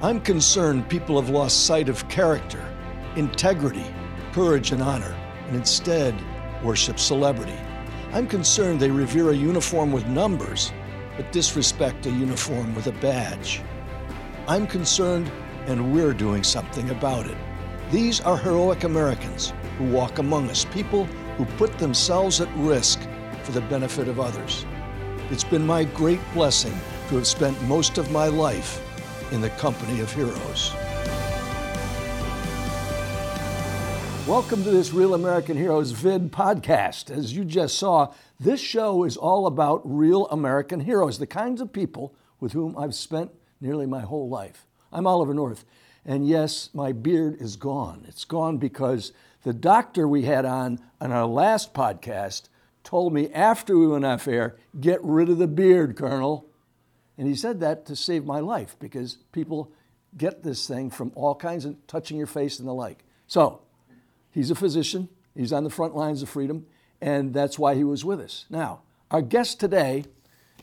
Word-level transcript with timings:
I'm 0.00 0.20
concerned 0.20 0.88
people 0.88 1.20
have 1.20 1.28
lost 1.28 1.66
sight 1.66 1.88
of 1.88 2.08
character, 2.08 2.64
integrity, 3.16 3.84
courage, 4.30 4.70
and 4.70 4.80
honor, 4.80 5.12
and 5.48 5.56
instead 5.56 6.14
worship 6.62 7.00
celebrity. 7.00 7.58
I'm 8.12 8.28
concerned 8.28 8.78
they 8.78 8.92
revere 8.92 9.30
a 9.30 9.34
uniform 9.34 9.90
with 9.90 10.06
numbers, 10.06 10.72
but 11.16 11.32
disrespect 11.32 12.06
a 12.06 12.10
uniform 12.10 12.76
with 12.76 12.86
a 12.86 12.92
badge. 12.92 13.60
I'm 14.46 14.68
concerned, 14.68 15.32
and 15.66 15.92
we're 15.92 16.14
doing 16.14 16.44
something 16.44 16.90
about 16.90 17.26
it. 17.26 17.36
These 17.90 18.20
are 18.20 18.36
heroic 18.36 18.84
Americans 18.84 19.52
who 19.78 19.84
walk 19.90 20.18
among 20.18 20.48
us, 20.48 20.64
people 20.66 21.06
who 21.36 21.44
put 21.56 21.76
themselves 21.76 22.40
at 22.40 22.56
risk 22.56 23.00
for 23.42 23.50
the 23.50 23.62
benefit 23.62 24.06
of 24.06 24.20
others. 24.20 24.64
It's 25.30 25.42
been 25.42 25.66
my 25.66 25.82
great 25.82 26.20
blessing 26.34 26.78
to 27.08 27.16
have 27.16 27.26
spent 27.26 27.60
most 27.62 27.98
of 27.98 28.12
my 28.12 28.28
life 28.28 28.80
in 29.30 29.40
the 29.40 29.50
company 29.50 30.00
of 30.00 30.12
heroes. 30.12 30.72
Welcome 34.26 34.62
to 34.64 34.70
this 34.70 34.92
Real 34.92 35.14
American 35.14 35.56
Heroes 35.56 35.90
vid 35.90 36.32
podcast. 36.32 37.10
As 37.10 37.34
you 37.34 37.44
just 37.44 37.78
saw, 37.78 38.12
this 38.40 38.60
show 38.60 39.04
is 39.04 39.16
all 39.16 39.46
about 39.46 39.80
real 39.84 40.26
American 40.28 40.80
heroes, 40.80 41.18
the 41.18 41.26
kinds 41.26 41.60
of 41.60 41.72
people 41.72 42.14
with 42.40 42.52
whom 42.52 42.76
I've 42.76 42.94
spent 42.94 43.30
nearly 43.60 43.86
my 43.86 44.00
whole 44.00 44.28
life. 44.28 44.66
I'm 44.92 45.06
Oliver 45.06 45.34
North, 45.34 45.64
and 46.04 46.26
yes, 46.26 46.70
my 46.72 46.92
beard 46.92 47.40
is 47.40 47.56
gone. 47.56 48.04
It's 48.08 48.24
gone 48.24 48.58
because 48.58 49.12
the 49.42 49.52
doctor 49.52 50.08
we 50.08 50.22
had 50.22 50.44
on 50.44 50.78
on 51.00 51.12
our 51.12 51.26
last 51.26 51.74
podcast 51.74 52.48
told 52.84 53.12
me 53.12 53.30
after 53.32 53.76
we 53.76 53.86
went 53.86 54.06
off 54.06 54.26
air, 54.26 54.56
get 54.80 55.02
rid 55.02 55.28
of 55.28 55.38
the 55.38 55.46
beard, 55.46 55.96
Colonel. 55.96 56.47
And 57.18 57.26
he 57.26 57.34
said 57.34 57.60
that 57.60 57.84
to 57.86 57.96
save 57.96 58.24
my 58.24 58.38
life 58.38 58.76
because 58.78 59.18
people 59.32 59.72
get 60.16 60.42
this 60.42 60.66
thing 60.66 60.88
from 60.88 61.12
all 61.14 61.34
kinds 61.34 61.64
of 61.64 61.74
touching 61.86 62.16
your 62.16 62.28
face 62.28 62.60
and 62.60 62.66
the 62.66 62.72
like. 62.72 63.04
So 63.26 63.60
he's 64.30 64.50
a 64.50 64.54
physician, 64.54 65.08
he's 65.34 65.52
on 65.52 65.64
the 65.64 65.70
front 65.70 65.96
lines 65.96 66.22
of 66.22 66.28
freedom, 66.28 66.64
and 67.00 67.34
that's 67.34 67.58
why 67.58 67.74
he 67.74 67.84
was 67.84 68.04
with 68.04 68.20
us. 68.20 68.46
Now, 68.48 68.82
our 69.10 69.20
guest 69.20 69.60
today 69.60 70.04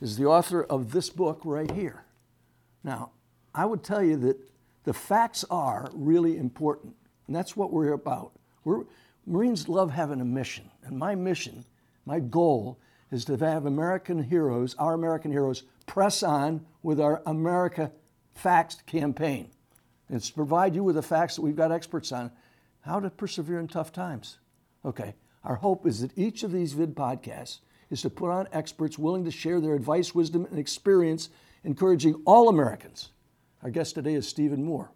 is 0.02 0.18
the 0.18 0.26
author 0.26 0.64
of 0.64 0.92
this 0.92 1.10
book 1.10 1.42
right 1.44 1.70
here. 1.70 2.04
Now, 2.84 3.12
I 3.54 3.66
would 3.66 3.84
tell 3.84 4.04
you 4.04 4.18
that 4.18 4.38
the 4.84 4.94
facts 4.94 5.44
are 5.50 5.90
really 5.94 6.38
important, 6.38 6.96
and 7.28 7.36
that's 7.36 7.56
what 7.56 7.72
we're 7.72 7.94
about. 7.94 8.32
We're, 8.64 8.84
Marines 9.26 9.68
love 9.68 9.92
having 9.92 10.22
a 10.22 10.26
mission, 10.26 10.70
and 10.84 10.98
my 10.98 11.16
mission, 11.16 11.66
my 12.06 12.20
goal, 12.20 12.78
is 13.12 13.26
to 13.26 13.38
have 13.38 13.66
American 13.66 14.24
heroes, 14.24 14.76
our 14.80 14.94
American 14.94 15.32
heroes, 15.32 15.64
press 15.86 16.24
on 16.24 16.66
with 16.84 17.00
our 17.00 17.22
America 17.26 17.92
Facts 18.34 18.78
campaign. 18.86 19.50
It's 20.10 20.28
to 20.30 20.34
provide 20.34 20.76
you 20.76 20.84
with 20.84 20.96
the 20.96 21.02
facts 21.02 21.36
that 21.36 21.42
we've 21.42 21.56
got 21.56 21.72
experts 21.72 22.12
on 22.12 22.32
how 22.82 23.00
to 23.00 23.10
persevere 23.10 23.60
in 23.60 23.68
tough 23.68 23.92
times. 23.92 24.38
Okay, 24.84 25.16
our 25.44 25.56
hope 25.56 25.88
is 25.88 26.02
that 26.02 26.18
each 26.18 26.44
of 26.44 26.52
these 26.52 26.74
vid 26.74 26.96
podcasts 26.96 27.60
is 27.90 28.02
to 28.02 28.10
put 28.10 28.30
on 28.30 28.48
experts 28.52 29.00
willing 29.00 29.26
to 29.26 29.32
share 29.32 29.60
their 29.60 29.76
advice, 29.76 30.14
wisdom, 30.14 30.46
and 30.50 30.60
experience, 30.60 31.30
encouraging 31.64 32.22
all 32.26 32.50
Americans. 32.50 33.12
Our 33.64 33.70
guest 33.70 33.96
today 33.96 34.14
is 34.14 34.28
Stephen 34.28 34.64
Moore. 34.64 34.92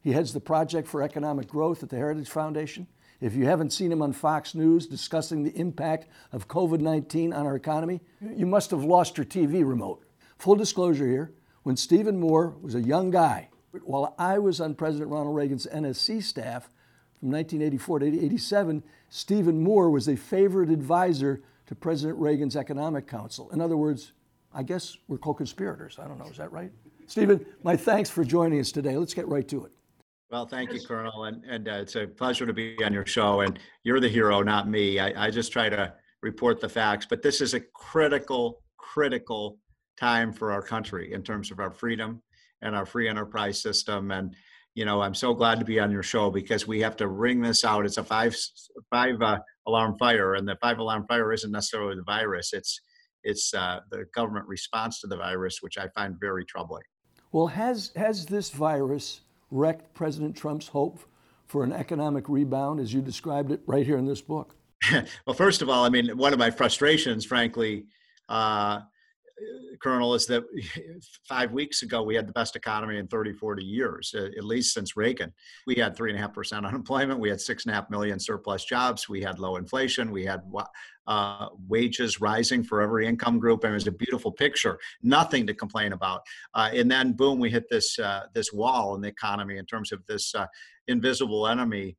He 0.00 0.12
heads 0.12 0.32
the 0.32 0.40
Project 0.40 0.88
for 0.88 1.02
Economic 1.02 1.48
Growth 1.48 1.82
at 1.82 1.90
the 1.90 1.96
Heritage 1.96 2.28
Foundation. 2.28 2.86
If 3.20 3.34
you 3.34 3.46
haven't 3.46 3.72
seen 3.72 3.90
him 3.90 4.00
on 4.00 4.12
Fox 4.12 4.54
News 4.54 4.86
discussing 4.86 5.42
the 5.42 5.56
impact 5.58 6.06
of 6.32 6.46
COVID 6.46 6.80
19 6.80 7.32
on 7.32 7.46
our 7.46 7.56
economy, 7.56 8.00
you 8.20 8.46
must 8.46 8.70
have 8.70 8.84
lost 8.84 9.18
your 9.18 9.24
TV 9.24 9.68
remote. 9.68 10.04
Full 10.38 10.54
disclosure 10.54 11.06
here 11.06 11.32
when 11.64 11.76
Stephen 11.76 12.20
Moore 12.20 12.56
was 12.62 12.76
a 12.76 12.80
young 12.80 13.10
guy, 13.10 13.48
while 13.82 14.14
I 14.18 14.38
was 14.38 14.60
on 14.60 14.74
President 14.74 15.10
Ronald 15.10 15.34
Reagan's 15.34 15.66
NSC 15.66 16.22
staff 16.22 16.70
from 17.18 17.30
1984 17.32 17.98
to 17.98 18.24
87, 18.24 18.82
Stephen 19.08 19.62
Moore 19.62 19.90
was 19.90 20.08
a 20.08 20.16
favorite 20.16 20.70
advisor 20.70 21.42
to 21.66 21.74
President 21.74 22.18
Reagan's 22.18 22.56
Economic 22.56 23.08
Council. 23.08 23.50
In 23.50 23.60
other 23.60 23.76
words, 23.76 24.12
I 24.54 24.62
guess 24.62 24.96
we're 25.08 25.18
co 25.18 25.34
conspirators. 25.34 25.98
I 25.98 26.06
don't 26.06 26.18
know, 26.18 26.26
is 26.26 26.36
that 26.36 26.52
right? 26.52 26.70
Stephen, 27.06 27.44
my 27.62 27.76
thanks 27.76 28.10
for 28.10 28.22
joining 28.24 28.60
us 28.60 28.70
today. 28.70 28.96
Let's 28.96 29.14
get 29.14 29.26
right 29.26 29.46
to 29.48 29.64
it. 29.64 29.72
Well, 30.30 30.46
thank 30.46 30.74
you, 30.74 30.80
Colonel, 30.80 31.24
and 31.24 31.42
and 31.44 31.68
uh, 31.68 31.78
it's 31.80 31.96
a 31.96 32.06
pleasure 32.06 32.44
to 32.44 32.52
be 32.52 32.76
on 32.84 32.92
your 32.92 33.06
show. 33.06 33.40
And 33.40 33.58
you're 33.82 34.00
the 34.00 34.08
hero, 34.08 34.42
not 34.42 34.68
me. 34.68 34.98
I, 34.98 35.26
I 35.26 35.30
just 35.30 35.52
try 35.52 35.70
to 35.70 35.94
report 36.22 36.60
the 36.60 36.68
facts, 36.68 37.06
but 37.08 37.22
this 37.22 37.40
is 37.40 37.54
a 37.54 37.60
critical, 37.60 38.62
critical 38.76 39.58
time 39.98 40.34
for 40.34 40.52
our 40.52 40.60
country 40.60 41.14
in 41.14 41.22
terms 41.22 41.50
of 41.50 41.60
our 41.60 41.70
freedom 41.70 42.22
and 42.60 42.76
our 42.76 42.84
free 42.84 43.08
enterprise 43.08 43.62
system. 43.62 44.10
And 44.10 44.36
you 44.74 44.84
know, 44.84 45.00
I'm 45.00 45.14
so 45.14 45.32
glad 45.32 45.58
to 45.60 45.64
be 45.64 45.80
on 45.80 45.90
your 45.90 46.02
show 46.02 46.30
because 46.30 46.68
we 46.68 46.78
have 46.80 46.96
to 46.96 47.08
ring 47.08 47.40
this 47.40 47.64
out. 47.64 47.86
It's 47.86 47.96
a 47.96 48.04
five 48.04 48.36
five 48.90 49.22
uh, 49.22 49.38
alarm 49.66 49.96
fire, 49.98 50.34
and 50.34 50.46
the 50.46 50.56
five 50.60 50.78
alarm 50.78 51.06
fire 51.08 51.32
isn't 51.32 51.50
necessarily 51.50 51.96
the 51.96 52.02
virus. 52.02 52.52
It's 52.52 52.82
it's 53.24 53.54
uh, 53.54 53.80
the 53.90 54.04
government 54.14 54.46
response 54.46 55.00
to 55.00 55.06
the 55.06 55.16
virus, 55.16 55.62
which 55.62 55.78
I 55.78 55.88
find 55.88 56.16
very 56.20 56.44
troubling. 56.44 56.84
Well, 57.32 57.46
has 57.46 57.92
has 57.96 58.26
this 58.26 58.50
virus 58.50 59.22
wrecked 59.50 59.94
President 59.94 60.36
Trump's 60.36 60.68
hope 60.68 61.00
for 61.46 61.64
an 61.64 61.72
economic 61.72 62.28
rebound, 62.28 62.80
as 62.80 62.92
you 62.92 63.00
described 63.00 63.50
it 63.50 63.60
right 63.66 63.86
here 63.86 63.98
in 63.98 64.04
this 64.04 64.20
book? 64.20 64.54
well, 65.26 65.34
first 65.34 65.62
of 65.62 65.68
all, 65.68 65.84
I 65.84 65.88
mean, 65.88 66.16
one 66.16 66.32
of 66.32 66.38
my 66.38 66.50
frustrations, 66.50 67.24
frankly, 67.24 67.86
uh, 68.28 68.80
Colonel, 69.82 70.14
is 70.14 70.26
that 70.26 70.44
five 71.28 71.52
weeks 71.52 71.82
ago 71.82 72.02
we 72.02 72.14
had 72.14 72.26
the 72.26 72.32
best 72.32 72.56
economy 72.56 72.98
in 72.98 73.06
30, 73.06 73.32
40 73.34 73.64
years, 73.64 74.14
at 74.14 74.44
least 74.44 74.74
since 74.74 74.96
Reagan. 74.96 75.32
We 75.66 75.76
had 75.76 75.96
three 75.96 76.10
and 76.10 76.18
a 76.18 76.22
half 76.22 76.34
percent 76.34 76.66
unemployment. 76.66 77.20
We 77.20 77.28
had 77.28 77.40
six 77.40 77.64
and 77.64 77.72
a 77.72 77.74
half 77.74 77.90
million 77.90 78.18
surplus 78.18 78.64
jobs. 78.64 79.08
We 79.08 79.22
had 79.22 79.38
low 79.38 79.56
inflation. 79.56 80.10
We 80.10 80.24
had 80.24 80.42
uh, 81.06 81.48
wages 81.66 82.20
rising 82.20 82.62
for 82.62 82.80
every 82.80 83.06
income 83.06 83.38
group, 83.38 83.64
and 83.64 83.72
it 83.72 83.74
was 83.74 83.86
a 83.86 83.92
beautiful 83.92 84.32
picture. 84.32 84.78
Nothing 85.02 85.46
to 85.46 85.54
complain 85.54 85.92
about. 85.92 86.22
Uh, 86.54 86.70
and 86.72 86.90
then, 86.90 87.12
boom, 87.12 87.38
we 87.38 87.50
hit 87.50 87.64
this 87.70 87.98
uh, 87.98 88.22
this 88.34 88.52
wall 88.52 88.94
in 88.94 89.00
the 89.00 89.08
economy 89.08 89.56
in 89.56 89.66
terms 89.66 89.92
of 89.92 90.04
this 90.06 90.34
uh, 90.34 90.46
invisible 90.86 91.46
enemy 91.46 91.96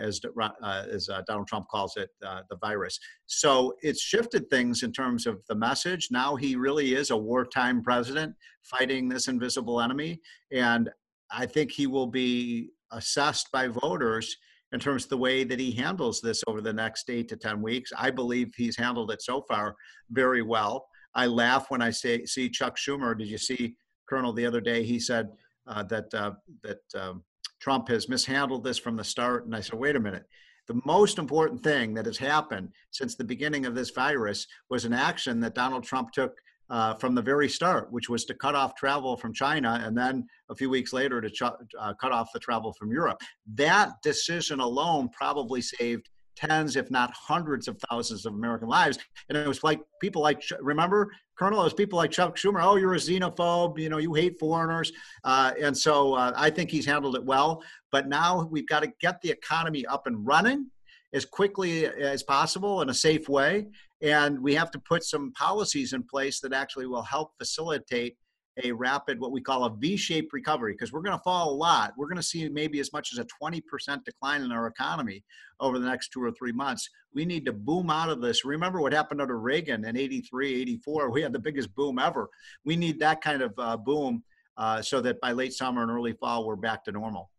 as, 0.00 0.20
uh, 0.40 0.84
as 0.90 1.08
uh, 1.08 1.22
Donald 1.26 1.48
Trump 1.48 1.68
calls 1.68 1.96
it, 1.96 2.10
uh, 2.24 2.42
the 2.50 2.56
virus. 2.56 2.98
So 3.26 3.74
it's 3.82 4.00
shifted 4.00 4.48
things 4.50 4.82
in 4.82 4.92
terms 4.92 5.26
of 5.26 5.42
the 5.48 5.54
message. 5.54 6.08
Now 6.10 6.36
he 6.36 6.56
really 6.56 6.94
is 6.94 7.10
a 7.10 7.16
wartime 7.16 7.82
president 7.82 8.34
fighting 8.62 9.08
this 9.08 9.28
invisible 9.28 9.80
enemy. 9.80 10.20
And 10.52 10.90
I 11.30 11.46
think 11.46 11.72
he 11.72 11.86
will 11.86 12.06
be 12.06 12.70
assessed 12.92 13.50
by 13.52 13.68
voters 13.68 14.36
in 14.72 14.80
terms 14.80 15.04
of 15.04 15.10
the 15.10 15.18
way 15.18 15.44
that 15.44 15.60
he 15.60 15.70
handles 15.70 16.20
this 16.20 16.42
over 16.46 16.60
the 16.60 16.72
next 16.72 17.10
eight 17.10 17.28
to 17.28 17.36
10 17.36 17.60
weeks. 17.60 17.90
I 17.96 18.10
believe 18.10 18.52
he's 18.56 18.76
handled 18.76 19.10
it 19.10 19.22
so 19.22 19.42
far 19.42 19.74
very 20.10 20.42
well. 20.42 20.86
I 21.14 21.26
laugh 21.26 21.66
when 21.70 21.82
I 21.82 21.90
say, 21.90 22.24
see 22.24 22.48
Chuck 22.48 22.76
Schumer. 22.76 23.16
Did 23.16 23.28
you 23.28 23.38
see 23.38 23.74
Colonel 24.08 24.32
the 24.32 24.46
other 24.46 24.60
day? 24.60 24.82
He 24.82 24.98
said 24.98 25.28
uh, 25.66 25.82
that, 25.84 26.12
uh, 26.14 26.32
that, 26.62 26.80
um, 26.94 27.22
Trump 27.62 27.88
has 27.88 28.08
mishandled 28.08 28.64
this 28.64 28.78
from 28.78 28.96
the 28.96 29.04
start. 29.04 29.46
And 29.46 29.54
I 29.54 29.60
said, 29.60 29.78
wait 29.78 29.94
a 29.94 30.00
minute. 30.00 30.24
The 30.66 30.80
most 30.84 31.18
important 31.18 31.62
thing 31.62 31.94
that 31.94 32.06
has 32.06 32.18
happened 32.18 32.70
since 32.90 33.14
the 33.14 33.24
beginning 33.24 33.66
of 33.66 33.74
this 33.74 33.90
virus 33.90 34.46
was 34.68 34.84
an 34.84 34.92
action 34.92 35.38
that 35.40 35.54
Donald 35.54 35.84
Trump 35.84 36.10
took 36.10 36.32
uh, 36.70 36.94
from 36.94 37.14
the 37.14 37.22
very 37.22 37.48
start, 37.48 37.92
which 37.92 38.08
was 38.08 38.24
to 38.24 38.34
cut 38.34 38.54
off 38.54 38.74
travel 38.74 39.16
from 39.16 39.32
China 39.32 39.80
and 39.84 39.96
then 39.96 40.26
a 40.50 40.54
few 40.54 40.70
weeks 40.70 40.92
later 40.92 41.20
to 41.20 41.30
ch- 41.30 41.42
uh, 41.42 41.94
cut 42.00 42.12
off 42.12 42.32
the 42.32 42.40
travel 42.40 42.72
from 42.72 42.90
Europe. 42.90 43.20
That 43.54 43.90
decision 44.02 44.58
alone 44.58 45.08
probably 45.10 45.60
saved 45.60 46.08
tens, 46.36 46.76
if 46.76 46.90
not 46.90 47.12
hundreds 47.12 47.68
of 47.68 47.78
thousands 47.90 48.26
of 48.26 48.34
American 48.34 48.68
lives. 48.68 48.98
And 49.28 49.38
it 49.38 49.46
was 49.46 49.62
like 49.62 49.80
people 50.00 50.22
like, 50.22 50.42
remember, 50.60 51.12
Colonel, 51.38 51.60
it 51.60 51.64
was 51.64 51.74
people 51.74 51.96
like 51.96 52.10
Chuck 52.10 52.36
Schumer, 52.36 52.62
oh, 52.62 52.76
you're 52.76 52.94
a 52.94 52.98
xenophobe, 52.98 53.78
you 53.78 53.88
know, 53.88 53.98
you 53.98 54.14
hate 54.14 54.38
foreigners. 54.38 54.92
Uh, 55.24 55.52
and 55.60 55.76
so 55.76 56.14
uh, 56.14 56.32
I 56.36 56.50
think 56.50 56.70
he's 56.70 56.86
handled 56.86 57.16
it 57.16 57.24
well. 57.24 57.62
But 57.90 58.08
now 58.08 58.48
we've 58.50 58.66
got 58.66 58.80
to 58.82 58.92
get 59.00 59.20
the 59.22 59.30
economy 59.30 59.84
up 59.86 60.06
and 60.06 60.26
running 60.26 60.70
as 61.12 61.24
quickly 61.24 61.86
as 61.86 62.22
possible 62.22 62.82
in 62.82 62.88
a 62.88 62.94
safe 62.94 63.28
way. 63.28 63.66
And 64.00 64.40
we 64.40 64.54
have 64.54 64.70
to 64.72 64.78
put 64.78 65.04
some 65.04 65.32
policies 65.32 65.92
in 65.92 66.02
place 66.02 66.40
that 66.40 66.52
actually 66.52 66.86
will 66.86 67.02
help 67.02 67.32
facilitate 67.38 68.16
a 68.62 68.72
rapid, 68.72 69.18
what 69.18 69.32
we 69.32 69.40
call 69.40 69.64
a 69.64 69.70
V-shaped 69.70 70.32
recovery, 70.32 70.72
because 70.72 70.92
we're 70.92 71.00
going 71.00 71.16
to 71.16 71.22
fall 71.22 71.50
a 71.50 71.54
lot. 71.54 71.94
We're 71.96 72.06
going 72.06 72.16
to 72.16 72.22
see 72.22 72.48
maybe 72.48 72.80
as 72.80 72.92
much 72.92 73.12
as 73.12 73.18
a 73.18 73.26
20% 73.42 74.04
decline 74.04 74.42
in 74.42 74.52
our 74.52 74.66
economy 74.66 75.24
over 75.60 75.78
the 75.78 75.86
next 75.86 76.08
two 76.08 76.22
or 76.22 76.30
three 76.32 76.52
months. 76.52 76.88
We 77.14 77.24
need 77.24 77.44
to 77.46 77.52
boom 77.52 77.90
out 77.90 78.10
of 78.10 78.20
this. 78.20 78.44
Remember 78.44 78.80
what 78.80 78.92
happened 78.92 79.22
under 79.22 79.38
Reagan 79.38 79.84
in 79.84 79.96
83, 79.96 80.60
84? 80.62 81.10
We 81.10 81.22
had 81.22 81.32
the 81.32 81.38
biggest 81.38 81.74
boom 81.74 81.98
ever. 81.98 82.28
We 82.64 82.76
need 82.76 82.98
that 83.00 83.22
kind 83.22 83.42
of 83.42 83.54
uh, 83.58 83.76
boom 83.76 84.22
uh, 84.56 84.82
so 84.82 85.00
that 85.00 85.20
by 85.20 85.32
late 85.32 85.54
summer 85.54 85.82
and 85.82 85.90
early 85.90 86.12
fall, 86.12 86.46
we're 86.46 86.56
back 86.56 86.84
to 86.84 86.92
normal. 86.92 87.30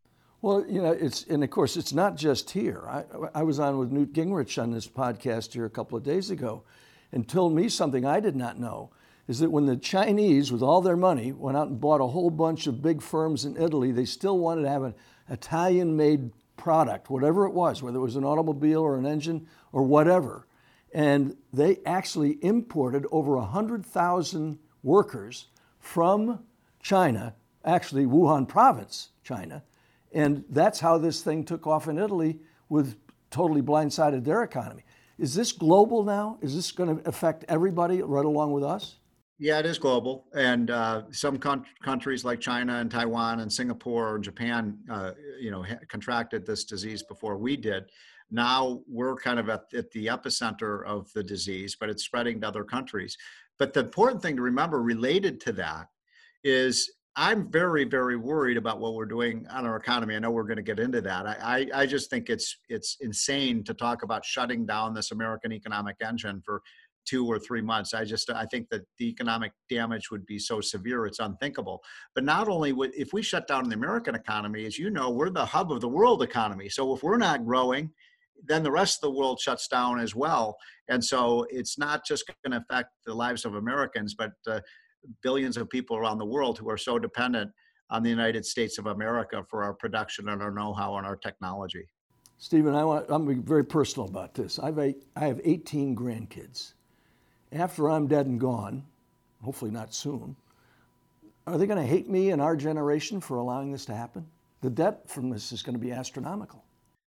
Well, 0.42 0.66
you 0.68 0.82
know, 0.82 0.92
it's 0.92 1.24
and 1.26 1.42
of 1.42 1.50
course 1.52 1.78
it's 1.78 1.94
not 1.94 2.18
just 2.18 2.50
here. 2.50 2.84
I, 2.90 3.06
I 3.34 3.44
was 3.44 3.60
on 3.60 3.78
with 3.78 3.94
Newt 3.94 4.12
Gingrich 4.12 4.62
on 4.62 4.72
this 4.72 4.88
podcast 4.88 5.54
here 5.54 5.64
a 5.64 5.70
couple 5.70 5.98
of 5.98 6.04
days 6.04 6.30
ago, 6.30 6.64
and 7.14 7.26
told 7.26 7.54
me 7.54 7.70
something 7.70 8.06
I 8.06 8.20
did 8.20 8.36
not 8.36 8.60
know 8.60 8.90
is 9.28 9.40
that 9.40 9.52
when 9.52 9.66
the 9.66 9.78
Chinese, 9.78 10.52
with 10.52 10.62
all 10.62 10.82
their 10.82 10.98
money, 10.98 11.32
went 11.32 11.58
out 11.58 11.68
and 11.68 11.80
bought 11.80 12.02
a 12.02 12.08
whole 12.08 12.30
bunch 12.30 12.68
of 12.68 12.82
big 12.82 13.02
firms 13.02 13.46
in 13.46 13.56
Italy, 13.56 13.92
they 13.92 14.06
still 14.06 14.38
wanted 14.38 14.64
to 14.64 14.70
have 14.70 14.84
an 14.84 14.94
Italian 15.30 15.96
made 15.96 16.32
product, 16.58 17.10
whatever 17.10 17.46
it 17.46 17.54
was, 17.54 17.82
whether 17.82 17.98
it 17.98 18.02
was 18.02 18.16
an 18.16 18.26
automobile 18.26 18.82
or 18.82 18.98
an 18.98 19.06
engine 19.06 19.48
or 19.72 19.84
whatever. 19.84 20.48
And 20.94 21.36
they 21.52 21.80
actually 21.86 22.38
imported 22.44 23.06
over 23.12 23.38
100,000 23.38 24.60
workers 24.84 25.48
from 25.80 26.44
China, 26.82 27.34
actually 27.66 28.06
Wuhan 28.06 28.48
province, 28.48 29.10
China. 29.24 29.64
And 30.12 30.44
that's 30.50 30.80
how 30.80 30.98
this 30.98 31.22
thing 31.22 31.44
took 31.44 31.66
off 31.66 31.88
in 31.88 31.98
Italy 31.98 32.40
with 32.70 32.98
totally 33.32 33.62
blindsided 33.62 34.24
their 34.24 34.44
economy. 34.44 34.84
Is 35.18 35.34
this 35.34 35.52
global 35.52 36.04
now? 36.04 36.38
Is 36.42 36.56
this 36.56 36.72
going 36.72 36.98
to 36.98 37.10
affect 37.10 37.46
everybody 37.48 38.02
right 38.02 38.26
along 38.26 38.52
with 38.52 38.64
us? 38.64 38.98
Yeah, 39.40 39.60
it 39.60 39.66
is 39.66 39.80
global, 39.80 40.28
and 40.36 40.70
uh, 40.70 41.04
some 41.12 41.38
con- 41.38 41.66
countries 41.82 42.24
like 42.24 42.40
China 42.40 42.76
and 42.76 42.90
Taiwan 42.90 43.40
and 43.40 43.52
Singapore 43.52 44.16
and 44.16 44.24
Japan, 44.24 44.78
uh, 44.90 45.12
you 45.40 45.50
know, 45.50 45.64
ha- 45.64 45.80
contracted 45.90 46.46
this 46.46 46.64
disease 46.64 47.02
before 47.02 47.38
we 47.38 47.58
did. 47.58 47.86
Now 48.30 48.82
we're 48.88 49.16
kind 49.16 49.40
of 49.40 49.50
at, 49.50 49.64
at 49.76 49.90
the 49.92 50.08
epicenter 50.08 50.86
of 50.86 51.12
the 51.14 51.24
disease, 51.24 51.76
but 51.80 51.90
it's 51.90 52.04
spreading 52.04 52.42
to 52.42 52.48
other 52.48 52.64
countries. 52.64 53.18
But 53.58 53.74
the 53.74 53.82
important 53.82 54.22
thing 54.22 54.36
to 54.36 54.42
remember 54.42 54.82
related 54.82 55.40
to 55.42 55.52
that 55.54 55.88
is 56.44 56.92
I'm 57.16 57.52
very, 57.52 57.84
very 57.86 58.18
worried 58.18 58.58
about 58.58 58.80
what 58.80 58.96
we're 58.96 59.06
doing 59.06 59.46
on 59.52 59.66
our 59.66 59.76
economy. 59.76 60.16
I 60.16 60.20
know 60.20 60.32
we're 60.32 60.44
going 60.44 60.58
to 60.58 60.64
get 60.64 60.80
into 60.80 61.00
that. 61.02 61.28
I, 61.28 61.68
I, 61.74 61.82
I, 61.82 61.86
just 61.86 62.10
think 62.10 62.30
it's 62.30 62.58
it's 62.70 62.98
insane 63.02 63.64
to 63.66 63.74
talk 63.76 64.02
about 64.02 64.26
shutting 64.26 64.66
down 64.66 64.96
this 64.96 65.12
American 65.12 65.52
economic 65.52 65.98
engine 66.02 66.42
for 66.44 66.64
two 67.06 67.28
or 67.28 67.40
three 67.40 67.62
months. 67.62 67.94
I 67.94 68.06
just 68.06 68.30
I 68.30 68.46
think 68.46 68.70
that 68.70 68.82
the 68.98 69.10
economic 69.10 69.52
damage 69.70 70.12
would 70.12 70.26
be 70.26 70.40
so 70.40 70.62
severe 70.62 71.06
it's 71.06 71.20
unthinkable. 71.20 71.82
But 72.16 72.24
not 72.24 72.48
only 72.48 72.74
would 72.74 72.94
if 72.96 73.14
we 73.14 73.22
shut 73.22 73.48
down 73.48 73.70
the 73.70 73.76
American 73.76 74.16
economy, 74.16 74.66
as 74.66 74.78
you 74.78 74.90
know, 74.90 75.10
we're 75.10 75.30
the 75.30 75.46
hub 75.46 75.72
of 75.72 75.82
the 75.82 75.88
world 75.88 76.24
economy. 76.24 76.70
So 76.70 76.94
if 76.96 77.04
we're 77.04 77.18
not 77.18 77.46
growing, 77.46 77.92
then 78.46 78.64
the 78.64 78.72
rest 78.72 78.98
of 78.98 79.10
the 79.12 79.18
world 79.18 79.40
shuts 79.40 79.68
down 79.68 80.00
as 80.00 80.16
well. 80.16 80.58
And 80.90 81.04
so 81.04 81.46
it's 81.50 81.78
not 81.78 82.06
just 82.06 82.26
going 82.44 82.52
to 82.52 82.66
affect 82.66 82.90
the 83.06 83.14
lives 83.14 83.46
of 83.46 83.56
Americans, 83.56 84.16
but 84.16 84.32
uh, 84.48 84.60
billions 85.22 85.58
of 85.58 85.70
people 85.70 85.98
around 85.98 86.18
the 86.18 86.26
world 86.26 86.58
who 86.58 86.70
are 86.70 86.78
so 86.78 87.00
dependent 87.00 87.52
on 87.90 88.04
the 88.04 88.10
United 88.10 88.46
States 88.46 88.78
of 88.78 88.88
America 88.88 89.44
for 89.50 89.64
our 89.64 89.74
production 89.74 90.30
and 90.30 90.42
our 90.42 90.52
know-how 90.52 90.98
and 90.98 91.06
our 91.06 91.16
technology. 91.16 91.88
Stephen, 92.38 92.76
I 92.76 92.84
want, 92.84 93.06
I'm 93.10 93.44
very 93.44 93.64
personal 93.64 94.10
about 94.10 94.34
this. 94.34 94.60
I've 94.60 94.78
I 94.78 94.96
have 95.16 95.40
18 95.44 95.96
grandkids. 95.96 96.74
After 97.54 97.90
I'm 97.90 98.08
dead 98.08 98.26
and 98.26 98.40
gone, 98.40 98.84
hopefully 99.44 99.70
not 99.70 99.94
soon, 99.94 100.36
are 101.46 101.58
they 101.58 101.68
going 101.68 101.80
to 101.80 101.88
hate 101.88 102.10
me 102.10 102.32
and 102.32 102.42
our 102.42 102.56
generation 102.56 103.20
for 103.20 103.38
allowing 103.38 103.72
this 103.72 103.86
to 103.86 103.96
happen? 103.96 104.26
The 104.62 104.70
debt 104.70 105.08
from 105.08 105.30
this 105.30 105.52
is 105.52 105.62
going 105.62 105.76
to 105.76 105.80
be 105.80 105.92
astronomical. 105.92 106.64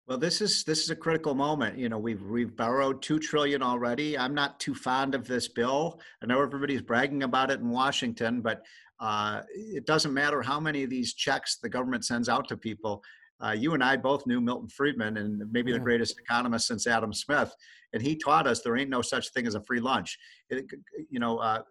Well, 0.07 0.19
this 0.19 0.43
is 0.43 0.65
this 0.65 0.83
is 0.83 0.91
a 0.91 0.97
critical 0.97 1.35
moment. 1.35 1.79
You 1.79 1.89
know, 1.89 1.97
we've 1.99 2.23
we've 2.23 2.55
borrowed 2.55 3.01
two 3.01 3.19
trillion 3.19 3.63
already. 3.63 4.19
I'm 4.19 4.35
not 4.35 4.61
too 4.61 4.75
fond 4.75 5.15
of 5.15 5.27
this 5.27 5.49
bill. 5.49 5.99
I 6.23 6.27
know 6.27 6.43
everybody's 6.43 6.83
bragging 6.83 7.23
about 7.23 7.51
it 7.51 7.61
in 7.61 7.71
Washington, 7.71 8.43
but 8.43 8.65
uh, 9.01 9.41
it 9.55 9.87
doesn't 9.87 10.13
matter 10.13 10.43
how 10.43 10.61
many 10.61 10.83
of 10.83 10.91
these 10.91 11.15
checks 11.15 11.57
the 11.57 11.71
government 11.71 12.05
sends 12.05 12.29
out 12.29 12.49
to 12.49 12.57
people. 12.57 13.03
Uh, 13.43 13.53
you 13.53 13.75
and 13.75 13.83
I 13.83 13.97
both 13.97 14.27
knew 14.27 14.41
Milton 14.41 14.69
Friedman, 14.69 15.17
and 15.17 15.43
maybe 15.51 15.71
yeah. 15.71 15.79
the 15.79 15.85
greatest 15.85 16.19
economist 16.19 16.67
since 16.67 16.87
Adam 16.87 17.13
Smith, 17.13 17.55
and 17.93 18.03
he 18.03 18.17
taught 18.17 18.47
us 18.47 18.61
there 18.61 18.77
ain't 18.77 18.91
no 18.91 19.03
such 19.03 19.31
thing 19.33 19.47
as 19.47 19.55
a 19.55 19.63
free 19.63 19.81
lunch. 19.81 20.19
It, 20.51 20.67
you 21.11 21.19
know, 21.21 21.39
uh, 21.39 21.63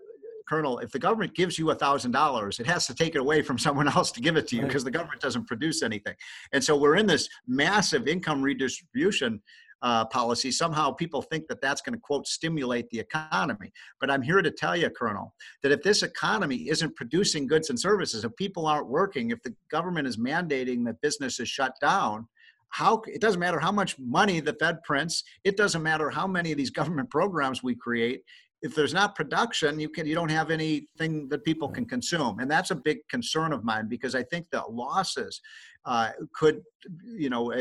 Colonel, 0.47 0.79
if 0.79 0.91
the 0.91 0.99
government 0.99 1.35
gives 1.35 1.57
you 1.57 1.71
a 1.71 1.75
thousand 1.75 2.11
dollars, 2.11 2.59
it 2.59 2.67
has 2.67 2.85
to 2.87 2.95
take 2.95 3.15
it 3.15 3.19
away 3.19 3.41
from 3.41 3.57
someone 3.67 3.87
else 3.87 4.11
to 4.11 4.21
give 4.21 4.35
it 4.35 4.47
to 4.49 4.55
you 4.55 4.63
because 4.63 4.83
right. 4.83 4.91
the 4.91 4.97
government 4.97 5.21
doesn't 5.21 5.47
produce 5.47 5.81
anything. 5.83 6.15
And 6.51 6.63
so 6.63 6.77
we're 6.77 6.95
in 6.95 7.07
this 7.07 7.29
massive 7.47 8.07
income 8.07 8.41
redistribution 8.41 9.41
uh, 9.83 10.05
policy. 10.05 10.49
Somehow 10.49 10.91
people 10.91 11.21
think 11.21 11.47
that 11.47 11.61
that's 11.61 11.81
going 11.81 11.93
to 11.93 11.99
quote 11.99 12.25
stimulate 12.25 12.89
the 12.89 12.99
economy. 12.99 13.71
But 13.99 14.09
I'm 14.09 14.21
here 14.21 14.41
to 14.41 14.49
tell 14.49 14.75
you, 14.75 14.89
Colonel, 14.89 15.35
that 15.61 15.71
if 15.71 15.83
this 15.83 16.01
economy 16.01 16.69
isn't 16.69 16.95
producing 16.95 17.45
goods 17.45 17.69
and 17.69 17.79
services, 17.79 18.23
if 18.23 18.35
people 18.37 18.65
aren't 18.65 18.87
working, 18.87 19.29
if 19.29 19.43
the 19.43 19.53
government 19.69 20.07
is 20.07 20.17
mandating 20.17 20.85
that 20.85 21.01
businesses 21.01 21.49
shut 21.49 21.73
down, 21.81 22.27
how 22.69 23.03
it 23.05 23.21
doesn't 23.21 23.39
matter 23.39 23.59
how 23.59 23.71
much 23.71 23.99
money 23.99 24.39
the 24.39 24.53
fed 24.53 24.81
prints 24.81 25.23
it 25.43 25.55
doesn't 25.55 25.83
matter 25.83 26.09
how 26.09 26.25
many 26.25 26.51
of 26.51 26.57
these 26.57 26.71
government 26.71 27.07
programs 27.11 27.61
we 27.61 27.75
create 27.75 28.23
if 28.63 28.73
there's 28.73 28.93
not 28.93 29.13
production, 29.13 29.77
you 29.77 29.89
can 29.89 30.07
you 30.07 30.15
don't 30.15 30.31
have 30.31 30.49
anything 30.49 31.27
that 31.27 31.43
people 31.43 31.67
can 31.67 31.85
consume, 31.85 32.39
and 32.39 32.49
that's 32.49 32.71
a 32.71 32.75
big 32.75 32.99
concern 33.09 33.51
of 33.51 33.65
mine 33.65 33.89
because 33.89 34.15
I 34.15 34.23
think 34.23 34.47
the 34.49 34.63
losses 34.69 35.41
uh, 35.85 36.11
could, 36.33 36.61
you 37.03 37.29
know, 37.29 37.51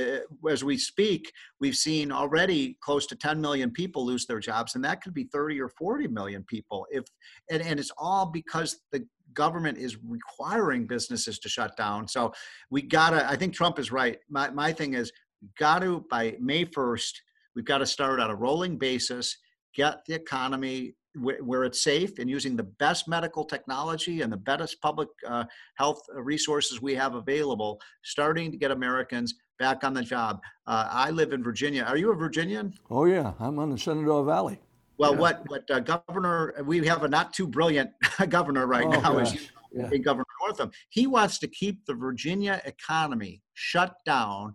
as 0.48 0.62
we 0.62 0.78
speak, 0.78 1.32
we've 1.60 1.74
seen 1.74 2.12
already 2.12 2.78
close 2.80 3.04
to 3.06 3.16
10 3.16 3.40
million 3.40 3.72
people 3.72 4.06
lose 4.06 4.26
their 4.26 4.38
jobs, 4.38 4.76
and 4.76 4.84
that 4.84 5.02
could 5.02 5.12
be 5.12 5.24
30 5.24 5.60
or 5.60 5.68
40 5.70 6.06
million 6.06 6.44
people. 6.44 6.86
If 6.92 7.04
and, 7.50 7.60
and 7.62 7.80
it's 7.80 7.90
all 7.98 8.26
because 8.26 8.78
the 8.92 9.04
government 9.34 9.78
is 9.78 9.96
requiring 10.06 10.86
businesses 10.86 11.40
to 11.40 11.48
shut 11.48 11.76
down. 11.76 12.06
So 12.06 12.32
we 12.70 12.80
gotta. 12.80 13.28
I 13.28 13.34
think 13.34 13.54
Trump 13.54 13.80
is 13.80 13.90
right. 13.90 14.18
My 14.30 14.50
my 14.50 14.72
thing 14.72 14.94
is 14.94 15.10
got 15.58 15.80
to 15.80 16.04
by 16.08 16.36
May 16.38 16.64
1st. 16.64 17.12
We've 17.56 17.64
got 17.64 17.78
to 17.78 17.86
start 17.86 18.20
on 18.20 18.30
a 18.30 18.36
rolling 18.36 18.78
basis 18.78 19.36
get 19.74 20.04
the 20.06 20.14
economy 20.14 20.94
where 21.14 21.64
it's 21.64 21.82
safe 21.82 22.18
and 22.18 22.30
using 22.30 22.56
the 22.56 22.62
best 22.62 23.06
medical 23.06 23.44
technology 23.44 24.22
and 24.22 24.32
the 24.32 24.36
best 24.36 24.80
public 24.80 25.08
uh, 25.28 25.44
health 25.74 26.00
resources 26.14 26.80
we 26.80 26.94
have 26.94 27.14
available, 27.14 27.78
starting 28.02 28.50
to 28.50 28.56
get 28.56 28.70
Americans 28.70 29.34
back 29.58 29.84
on 29.84 29.92
the 29.92 30.02
job. 30.02 30.40
Uh, 30.66 30.88
I 30.90 31.10
live 31.10 31.32
in 31.32 31.42
Virginia. 31.42 31.82
Are 31.82 31.98
you 31.98 32.12
a 32.12 32.14
Virginian? 32.14 32.72
Oh 32.90 33.04
yeah, 33.04 33.34
I'm 33.38 33.58
on 33.58 33.70
the 33.70 33.76
Shenandoah 33.76 34.24
Valley. 34.24 34.58
Well, 34.96 35.12
yeah. 35.12 35.20
what 35.20 35.50
what 35.50 35.70
uh, 35.70 35.80
governor? 35.80 36.54
We 36.64 36.86
have 36.86 37.02
a 37.04 37.08
not 37.08 37.34
too 37.34 37.46
brilliant 37.46 37.90
governor 38.28 38.66
right 38.66 38.86
oh, 38.86 38.90
now, 38.90 39.18
as 39.18 39.34
you 39.34 39.40
know, 39.74 39.88
yeah. 39.92 39.98
Governor 39.98 40.24
Northam. 40.40 40.70
He 40.88 41.06
wants 41.06 41.38
to 41.38 41.48
keep 41.48 41.84
the 41.86 41.94
Virginia 41.94 42.60
economy 42.64 43.42
shut 43.54 43.96
down 44.06 44.54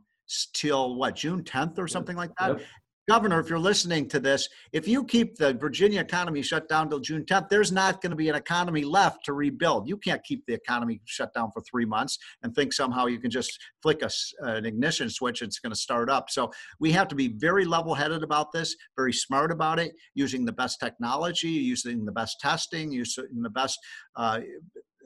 till 0.54 0.96
what 0.96 1.16
June 1.16 1.44
10th 1.44 1.80
or 1.80 1.88
something 1.88 2.16
like 2.16 2.32
that. 2.40 2.58
Yep. 2.58 2.62
Governor, 3.08 3.40
if 3.40 3.50
you're 3.50 3.58
listening 3.58 4.10
to 4.10 4.20
this, 4.20 4.50
if 4.74 4.86
you 4.86 5.06
keep 5.06 5.38
the 5.38 5.54
Virginia 5.54 6.02
economy 6.02 6.42
shut 6.42 6.68
down 6.68 6.90
till 6.90 7.00
June 7.00 7.24
10th, 7.24 7.48
there's 7.48 7.72
not 7.72 8.02
going 8.02 8.10
to 8.10 8.18
be 8.18 8.28
an 8.28 8.36
economy 8.36 8.84
left 8.84 9.24
to 9.24 9.34
rebuild. 9.34 9.88
You 9.88 9.96
can't 9.96 10.22
keep 10.26 10.46
the 10.46 10.54
economy 10.54 11.00
shut 11.06 11.34
down 11.34 11.52
for 11.54 11.62
three 11.62 11.86
months 11.86 12.20
and 12.44 12.54
think 12.54 12.74
somehow 12.74 13.06
you 13.06 13.18
can 13.18 13.32
just 13.32 13.58
flick 13.82 14.02
a, 14.02 14.10
an 14.40 14.66
ignition 14.66 15.10
switch 15.10 15.42
and 15.42 15.48
it's 15.48 15.60
going 15.60 15.72
to 15.72 15.80
start 15.80 16.10
up. 16.10 16.30
So 16.30 16.52
we 16.82 16.92
have 16.92 17.08
to 17.08 17.16
be 17.16 17.30
very 17.30 17.64
level 17.64 17.96
headed 17.96 18.24
about 18.24 18.52
this, 18.52 18.76
very 18.98 19.14
smart 19.14 19.54
about 19.54 19.80
it, 19.80 19.94
using 20.14 20.44
the 20.44 20.52
best 20.52 20.82
technology, 20.82 21.48
using 21.48 22.04
the 22.04 22.12
best 22.12 22.42
testing, 22.42 22.92
using 22.92 23.42
the 23.42 23.50
best. 23.50 23.80
Uh, 24.18 24.42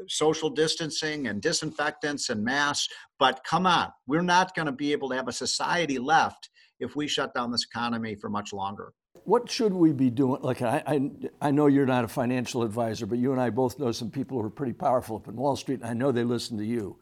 social 0.07 0.49
distancing 0.49 1.27
and 1.27 1.43
disinfectants 1.43 2.29
and 2.29 2.43
masks. 2.43 2.91
But 3.19 3.43
come 3.43 3.67
on, 3.67 3.89
we're 4.07 4.23
not 4.23 4.55
going 4.55 4.65
to 4.65 4.71
be 4.71 4.91
able 4.93 5.09
to 5.09 5.15
have 5.15 5.27
a 5.27 5.31
society 5.31 5.99
left 5.99 6.49
if 6.81 6.95
we 6.95 7.07
shut 7.07 7.33
down 7.33 7.51
this 7.51 7.63
economy 7.63 8.15
for 8.15 8.29
much 8.29 8.51
longer. 8.51 8.91
What 9.23 9.49
should 9.49 9.71
we 9.71 9.93
be 9.93 10.09
doing? 10.09 10.41
Like, 10.41 10.61
I, 10.63 10.83
I, 10.85 11.11
I 11.39 11.51
know 11.51 11.67
you're 11.67 11.85
not 11.85 12.03
a 12.03 12.07
financial 12.07 12.63
advisor, 12.63 13.05
but 13.05 13.19
you 13.19 13.31
and 13.31 13.39
I 13.39 13.51
both 13.51 13.79
know 13.79 13.91
some 13.91 14.09
people 14.09 14.39
who 14.39 14.47
are 14.47 14.49
pretty 14.49 14.73
powerful 14.73 15.15
up 15.15 15.27
in 15.27 15.35
Wall 15.35 15.55
Street, 15.55 15.81
and 15.81 15.89
I 15.89 15.93
know 15.93 16.11
they 16.11 16.23
listen 16.23 16.57
to 16.57 16.65
you. 16.65 16.97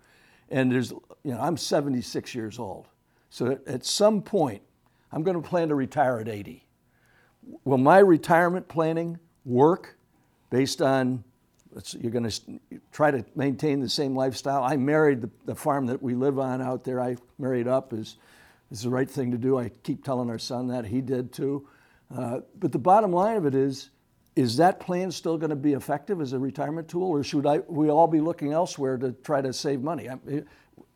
And 0.50 0.72
there's, 0.72 0.92
you 0.92 1.32
know, 1.32 1.40
I'm 1.40 1.56
76 1.56 2.36
years 2.36 2.60
old. 2.60 2.88
So 3.30 3.58
at 3.66 3.86
some 3.86 4.22
point, 4.22 4.62
I'm 5.12 5.24
going 5.24 5.42
to 5.42 5.48
plan 5.48 5.70
to 5.70 5.76
retire 5.76 6.20
at 6.20 6.28
80. 6.28 6.66
Will 7.64 7.78
my 7.78 8.00
retirement 8.00 8.68
planning 8.68 9.18
work 9.46 9.98
based 10.50 10.82
on 10.82 11.24
you're 12.00 12.12
going 12.12 12.30
to 12.30 12.60
try 12.92 13.12
to 13.12 13.24
maintain 13.36 13.80
the 13.80 13.90
same 13.90 14.16
lifestyle? 14.16 14.64
I 14.64 14.76
married 14.76 15.22
the, 15.22 15.30
the 15.46 15.56
farm 15.56 15.86
that 15.86 16.02
we 16.02 16.16
live 16.16 16.40
on 16.40 16.62
out 16.62 16.84
there. 16.84 17.00
I 17.00 17.16
married 17.38 17.68
up 17.68 17.94
as 17.94 18.18
is 18.72 18.82
the 18.84 18.90
right 18.90 19.10
thing 19.10 19.32
to 19.32 19.38
do. 19.38 19.58
I 19.58 19.70
keep 19.84 20.04
telling 20.04 20.30
our 20.30 20.40
son 20.40 20.68
that. 20.68 20.86
He 20.86 21.02
did 21.02 21.32
too. 21.32 21.68
Uh, 22.16 22.40
but 22.58 22.72
the 22.72 22.80
bottom 22.80 23.12
line 23.12 23.38
of 23.38 23.46
it 23.46 23.56
is, 23.56 23.92
is 24.36 24.58
that 24.58 24.80
plan 24.80 25.12
still 25.12 25.38
going 25.38 25.50
to 25.50 25.56
be 25.56 25.74
effective 25.74 26.22
as 26.22 26.34
a 26.34 26.40
retirement 26.40 26.88
tool, 26.88 27.10
or 27.10 27.24
should 27.24 27.46
I, 27.46 27.60
we 27.68 27.90
all 27.90 28.08
be 28.08 28.22
looking 28.22 28.54
elsewhere 28.54 28.98
to 28.98 29.12
try 29.12 29.42
to 29.42 29.52
save 29.52 29.82
money? 29.82 30.10
I, 30.10 30.18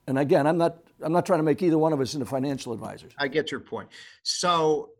and 0.08 0.20
again, 0.20 0.48
I'm 0.48 0.58
not, 0.58 0.77
I'm 1.01 1.12
not 1.12 1.25
trying 1.25 1.39
to 1.39 1.44
make 1.44 1.62
either 1.62 1.77
one 1.77 1.94
of 1.94 2.00
us 2.00 2.13
into 2.13 2.25
financial 2.25 2.74
advisors. 2.74 3.13
I 3.18 3.27
get 3.27 3.51
your 3.51 3.60
point. 3.60 3.89
So 4.24 4.92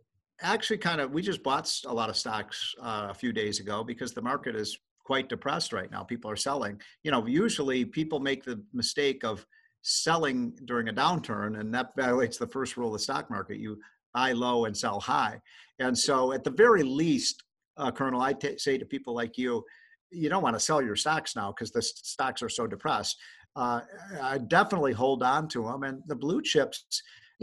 actually 0.42 0.78
kind 0.78 1.00
of, 1.00 1.12
we 1.12 1.22
just 1.22 1.42
bought 1.42 1.72
a 1.86 1.94
lot 1.94 2.10
of 2.10 2.18
stocks 2.18 2.76
uh, 2.82 3.08
a 3.10 3.14
few 3.14 3.32
days 3.32 3.60
ago 3.60 3.84
because 3.84 4.14
the 4.14 4.22
market 4.22 4.56
is 4.56 4.78
quite 5.04 5.30
depressed 5.30 5.74
right 5.74 5.92
now. 5.92 6.04
People 6.04 6.30
are 6.30 6.36
selling. 6.36 6.82
You 7.04 7.12
know, 7.12 7.26
usually 7.26 7.86
people 7.86 8.20
make 8.20 8.44
the 8.44 8.62
mistake 8.74 9.24
of 9.24 9.46
selling 9.84 10.58
during 10.66 10.88
a 10.88 10.94
downturn, 10.94 11.60
and 11.60 11.74
that 11.74 11.92
violates 11.96 12.38
the 12.38 12.48
first 12.48 12.78
rule 12.78 12.88
of 12.88 12.94
the 12.94 13.00
stock 13.00 13.30
market. 13.30 13.60
You 13.60 13.78
buy 14.14 14.32
low 14.32 14.66
and 14.66 14.76
sell 14.76 15.00
high. 15.00 15.40
And 15.80 15.98
so, 15.98 16.34
at 16.34 16.44
the 16.44 16.52
very 16.52 16.84
least, 16.84 17.44
uh, 17.78 17.92
Colonel, 17.92 18.22
I 18.22 18.34
t- 18.34 18.58
say 18.58 18.78
to 18.78 18.86
people 18.86 19.14
like 19.14 19.38
you, 19.38 19.64
you 20.10 20.30
don't 20.30 20.44
want 20.44 20.56
to 20.56 20.60
sell 20.60 20.82
your 20.82 20.96
stocks 20.96 21.36
now 21.36 21.52
because 21.52 21.72
the 21.72 21.82
stocks 21.82 22.42
are 22.42 22.50
so 22.50 22.66
depressed. 22.68 23.18
Uh, 23.56 23.82
I 24.22 24.38
definitely 24.38 24.94
hold 24.94 25.22
on 25.22 25.48
to 25.50 25.64
them. 25.64 25.84
And 25.84 26.02
the 26.08 26.16
blue 26.16 26.42
chips, 26.42 26.86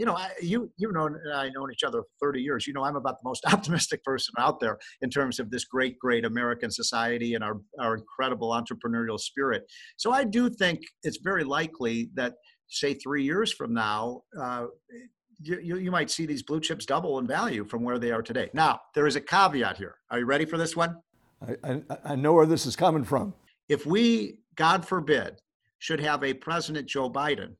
you 0.01 0.05
know, 0.07 0.15
I, 0.15 0.31
you 0.41 0.71
you 0.77 0.91
know, 0.91 1.15
I 1.31 1.49
known 1.49 1.71
each 1.71 1.83
other 1.83 2.01
for 2.01 2.29
30 2.29 2.41
years. 2.41 2.65
You 2.65 2.73
know, 2.73 2.83
I'm 2.83 2.95
about 2.95 3.19
the 3.21 3.29
most 3.29 3.45
optimistic 3.53 4.03
person 4.03 4.33
out 4.39 4.59
there 4.59 4.79
in 5.03 5.11
terms 5.11 5.39
of 5.39 5.51
this 5.51 5.63
great, 5.65 5.99
great 5.99 6.25
American 6.25 6.71
society 6.71 7.35
and 7.35 7.43
our 7.43 7.61
our 7.79 7.97
incredible 7.97 8.49
entrepreneurial 8.49 9.19
spirit. 9.19 9.61
So 9.97 10.11
I 10.11 10.23
do 10.23 10.49
think 10.49 10.79
it's 11.03 11.19
very 11.23 11.43
likely 11.43 12.09
that, 12.15 12.33
say, 12.67 12.95
three 12.95 13.23
years 13.23 13.53
from 13.53 13.75
now. 13.75 14.21
Uh, 14.35 14.65
you, 15.43 15.77
you 15.77 15.91
might 15.91 16.09
see 16.09 16.25
these 16.25 16.41
blue 16.41 16.61
chips 16.61 16.87
double 16.87 17.19
in 17.19 17.27
value 17.27 17.63
from 17.65 17.83
where 17.83 17.99
they 17.99 18.11
are 18.11 18.23
today. 18.23 18.49
Now, 18.55 18.79
there 18.95 19.05
is 19.05 19.15
a 19.15 19.21
caveat 19.21 19.77
here. 19.77 19.97
Are 20.09 20.17
you 20.17 20.25
ready 20.25 20.45
for 20.45 20.57
this 20.57 20.75
one? 20.75 20.95
I, 21.47 21.55
I, 21.63 21.81
I 22.05 22.15
know 22.15 22.33
where 22.33 22.47
this 22.47 22.65
is 22.65 22.75
coming 22.75 23.03
from. 23.03 23.35
If 23.69 23.85
we, 23.85 24.39
God 24.55 24.83
forbid, 24.83 25.41
should 25.77 25.99
have 25.99 26.23
a 26.23 26.33
President 26.33 26.87
Joe 26.87 27.09
Biden, 27.09 27.55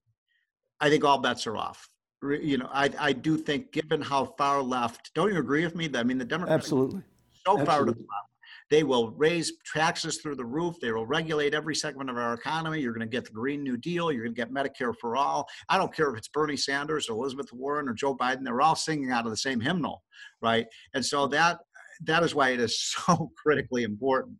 I 0.79 0.89
think 0.89 1.03
all 1.03 1.19
bets 1.19 1.45
are 1.45 1.57
off. 1.57 1.87
You 2.23 2.59
know, 2.59 2.69
I, 2.71 2.89
I 2.99 3.13
do 3.13 3.35
think, 3.35 3.71
given 3.71 4.01
how 4.01 4.25
far 4.37 4.61
left, 4.61 5.11
don't 5.15 5.33
you 5.33 5.39
agree 5.39 5.63
with 5.63 5.75
me? 5.75 5.87
That 5.87 5.99
I 5.99 6.03
mean, 6.03 6.17
the 6.17 6.25
Democrats 6.25 6.53
absolutely 6.53 7.01
so 7.45 7.59
absolutely. 7.59 7.65
far 7.65 7.85
to 7.85 7.91
the 7.91 7.99
left. 7.99 8.31
They 8.69 8.83
will 8.83 9.11
raise 9.11 9.51
taxes 9.73 10.17
through 10.17 10.35
the 10.35 10.45
roof. 10.45 10.75
They 10.81 10.93
will 10.93 11.05
regulate 11.05 11.53
every 11.53 11.75
segment 11.75 12.09
of 12.09 12.17
our 12.17 12.33
economy. 12.33 12.79
You're 12.79 12.93
going 12.93 13.05
to 13.05 13.11
get 13.11 13.25
the 13.25 13.31
Green 13.31 13.63
New 13.63 13.75
Deal. 13.75 14.11
You're 14.11 14.23
going 14.23 14.33
to 14.33 14.41
get 14.41 14.53
Medicare 14.53 14.95
for 14.97 15.17
all. 15.17 15.45
I 15.67 15.77
don't 15.77 15.93
care 15.93 16.09
if 16.09 16.17
it's 16.17 16.29
Bernie 16.29 16.55
Sanders 16.55 17.09
or 17.09 17.13
Elizabeth 17.13 17.51
Warren 17.51 17.89
or 17.89 17.93
Joe 17.93 18.15
Biden. 18.15 18.45
They're 18.45 18.61
all 18.61 18.75
singing 18.75 19.11
out 19.11 19.25
of 19.25 19.31
the 19.31 19.37
same 19.37 19.59
hymnal, 19.59 20.03
right? 20.41 20.65
And 20.93 21.05
so 21.05 21.27
that 21.27 21.59
that 22.05 22.23
is 22.23 22.33
why 22.33 22.51
it 22.51 22.61
is 22.61 22.79
so 22.81 23.31
critically 23.35 23.83
important 23.83 24.37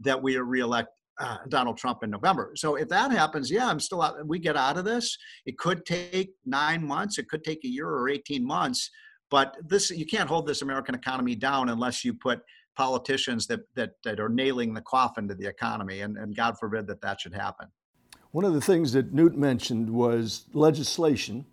that 0.00 0.22
we 0.22 0.36
are 0.36 0.44
reelect 0.44 0.90
uh, 1.22 1.38
Donald 1.48 1.78
Trump 1.78 2.02
in 2.02 2.10
November. 2.10 2.52
So 2.56 2.74
if 2.74 2.88
that 2.88 3.12
happens, 3.12 3.50
yeah, 3.50 3.68
I'm 3.68 3.80
still 3.80 4.02
out. 4.02 4.26
We 4.26 4.38
get 4.38 4.56
out 4.56 4.76
of 4.76 4.84
this. 4.84 5.16
It 5.46 5.56
could 5.56 5.86
take 5.86 6.34
nine 6.44 6.84
months. 6.84 7.18
It 7.18 7.28
could 7.28 7.44
take 7.44 7.64
a 7.64 7.68
year 7.68 7.88
or 7.88 8.08
18 8.08 8.44
months. 8.44 8.90
But 9.30 9.56
this, 9.64 9.90
you 9.90 10.04
can't 10.04 10.28
hold 10.28 10.46
this 10.46 10.62
American 10.62 10.94
economy 10.94 11.34
down 11.36 11.68
unless 11.68 12.04
you 12.04 12.12
put 12.12 12.42
politicians 12.76 13.46
that 13.46 13.60
that, 13.74 13.92
that 14.04 14.18
are 14.18 14.28
nailing 14.28 14.74
the 14.74 14.80
coffin 14.82 15.28
to 15.28 15.34
the 15.34 15.46
economy. 15.46 16.00
And, 16.00 16.16
and 16.16 16.34
God 16.34 16.58
forbid 16.58 16.86
that 16.88 17.00
that 17.02 17.20
should 17.20 17.34
happen. 17.34 17.68
One 18.32 18.44
of 18.44 18.54
the 18.54 18.60
things 18.60 18.92
that 18.92 19.12
Newt 19.12 19.36
mentioned 19.36 19.90
was 19.90 20.46
legislation 20.52 21.46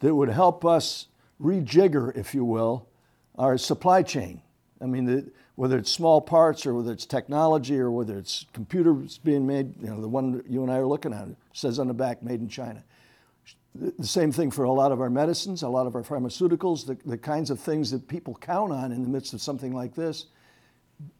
that 0.00 0.14
would 0.14 0.28
help 0.28 0.64
us 0.64 1.06
rejigger, 1.40 2.14
if 2.16 2.34
you 2.34 2.44
will, 2.44 2.88
our 3.36 3.56
supply 3.56 4.02
chain. 4.02 4.42
I 4.80 4.86
mean, 4.86 5.04
the, 5.04 5.30
whether 5.56 5.78
it's 5.78 5.90
small 5.90 6.20
parts 6.20 6.66
or 6.66 6.74
whether 6.74 6.92
it's 6.92 7.06
technology 7.06 7.78
or 7.78 7.90
whether 7.90 8.16
it's 8.16 8.46
computers 8.52 9.18
being 9.18 9.46
made, 9.46 9.74
you 9.80 9.88
know, 9.88 10.00
the 10.00 10.08
one 10.08 10.42
you 10.48 10.62
and 10.62 10.70
I 10.70 10.76
are 10.76 10.86
looking 10.86 11.12
at 11.12 11.28
says 11.52 11.78
on 11.78 11.88
the 11.88 11.94
back, 11.94 12.22
made 12.22 12.40
in 12.40 12.48
China. 12.48 12.84
The 13.74 14.06
same 14.06 14.32
thing 14.32 14.50
for 14.50 14.64
a 14.64 14.72
lot 14.72 14.92
of 14.92 15.00
our 15.00 15.10
medicines, 15.10 15.62
a 15.62 15.68
lot 15.68 15.86
of 15.86 15.94
our 15.94 16.02
pharmaceuticals, 16.02 16.86
the, 16.86 16.96
the 17.04 17.18
kinds 17.18 17.50
of 17.50 17.60
things 17.60 17.90
that 17.90 18.08
people 18.08 18.34
count 18.34 18.72
on 18.72 18.92
in 18.92 19.02
the 19.02 19.08
midst 19.08 19.34
of 19.34 19.40
something 19.40 19.72
like 19.72 19.94
this. 19.94 20.26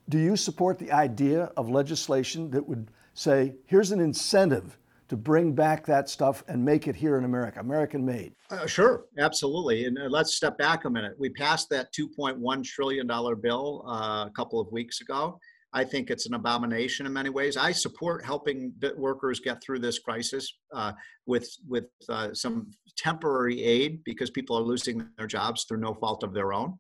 Do 0.09 0.19
you 0.19 0.37
support 0.37 0.79
the 0.79 0.91
idea 0.91 1.53
of 1.57 1.69
legislation 1.69 2.51
that 2.51 2.69
would 2.69 2.91
say, 3.15 3.55
here's 3.67 3.93
an 3.93 4.01
incentive 4.01 4.79
to 5.09 5.17
bring 5.17 5.55
back 5.55 5.87
that 5.87 6.09
stuff 6.09 6.45
and 6.49 6.65
make 6.65 6.87
it 6.87 6.95
here 6.95 7.17
in 7.19 7.25
America, 7.25 7.61
American 7.61 8.05
made? 8.05 8.35
Uh, 8.51 8.67
sure, 8.67 9.07
absolutely. 9.19 9.87
And 9.87 9.99
uh, 9.99 10.09
let's 10.09 10.35
step 10.35 10.59
back 10.59 10.85
a 10.85 10.91
minute. 10.91 11.15
We 11.19 11.31
passed 11.31 11.69
that 11.71 11.93
$2.1 11.93 12.65
trillion 12.65 13.07
bill 13.41 13.85
uh, 13.87 14.27
a 14.27 14.33
couple 14.35 14.61
of 14.61 14.71
weeks 14.71 15.01
ago. 15.01 15.39
I 15.73 15.85
think 15.85 16.11
it's 16.11 16.27
an 16.27 16.35
abomination 16.35 17.05
in 17.07 17.13
many 17.13 17.29
ways. 17.29 17.57
I 17.57 17.73
support 17.73 18.25
helping 18.25 18.73
workers 18.97 19.39
get 19.39 19.63
through 19.63 19.81
this 19.81 19.99
crisis 19.99 20.51
uh, 20.75 20.93
with 21.27 21.49
with 21.69 21.85
uh, 22.09 22.33
some 22.33 22.71
temporary 22.97 23.63
aid 23.63 24.03
because 24.05 24.31
people 24.31 24.57
are 24.57 24.63
losing 24.63 25.07
their 25.19 25.27
jobs 25.27 25.65
through 25.65 25.81
no 25.81 25.93
fault 25.93 26.23
of 26.23 26.33
their 26.33 26.55
own. 26.55 26.79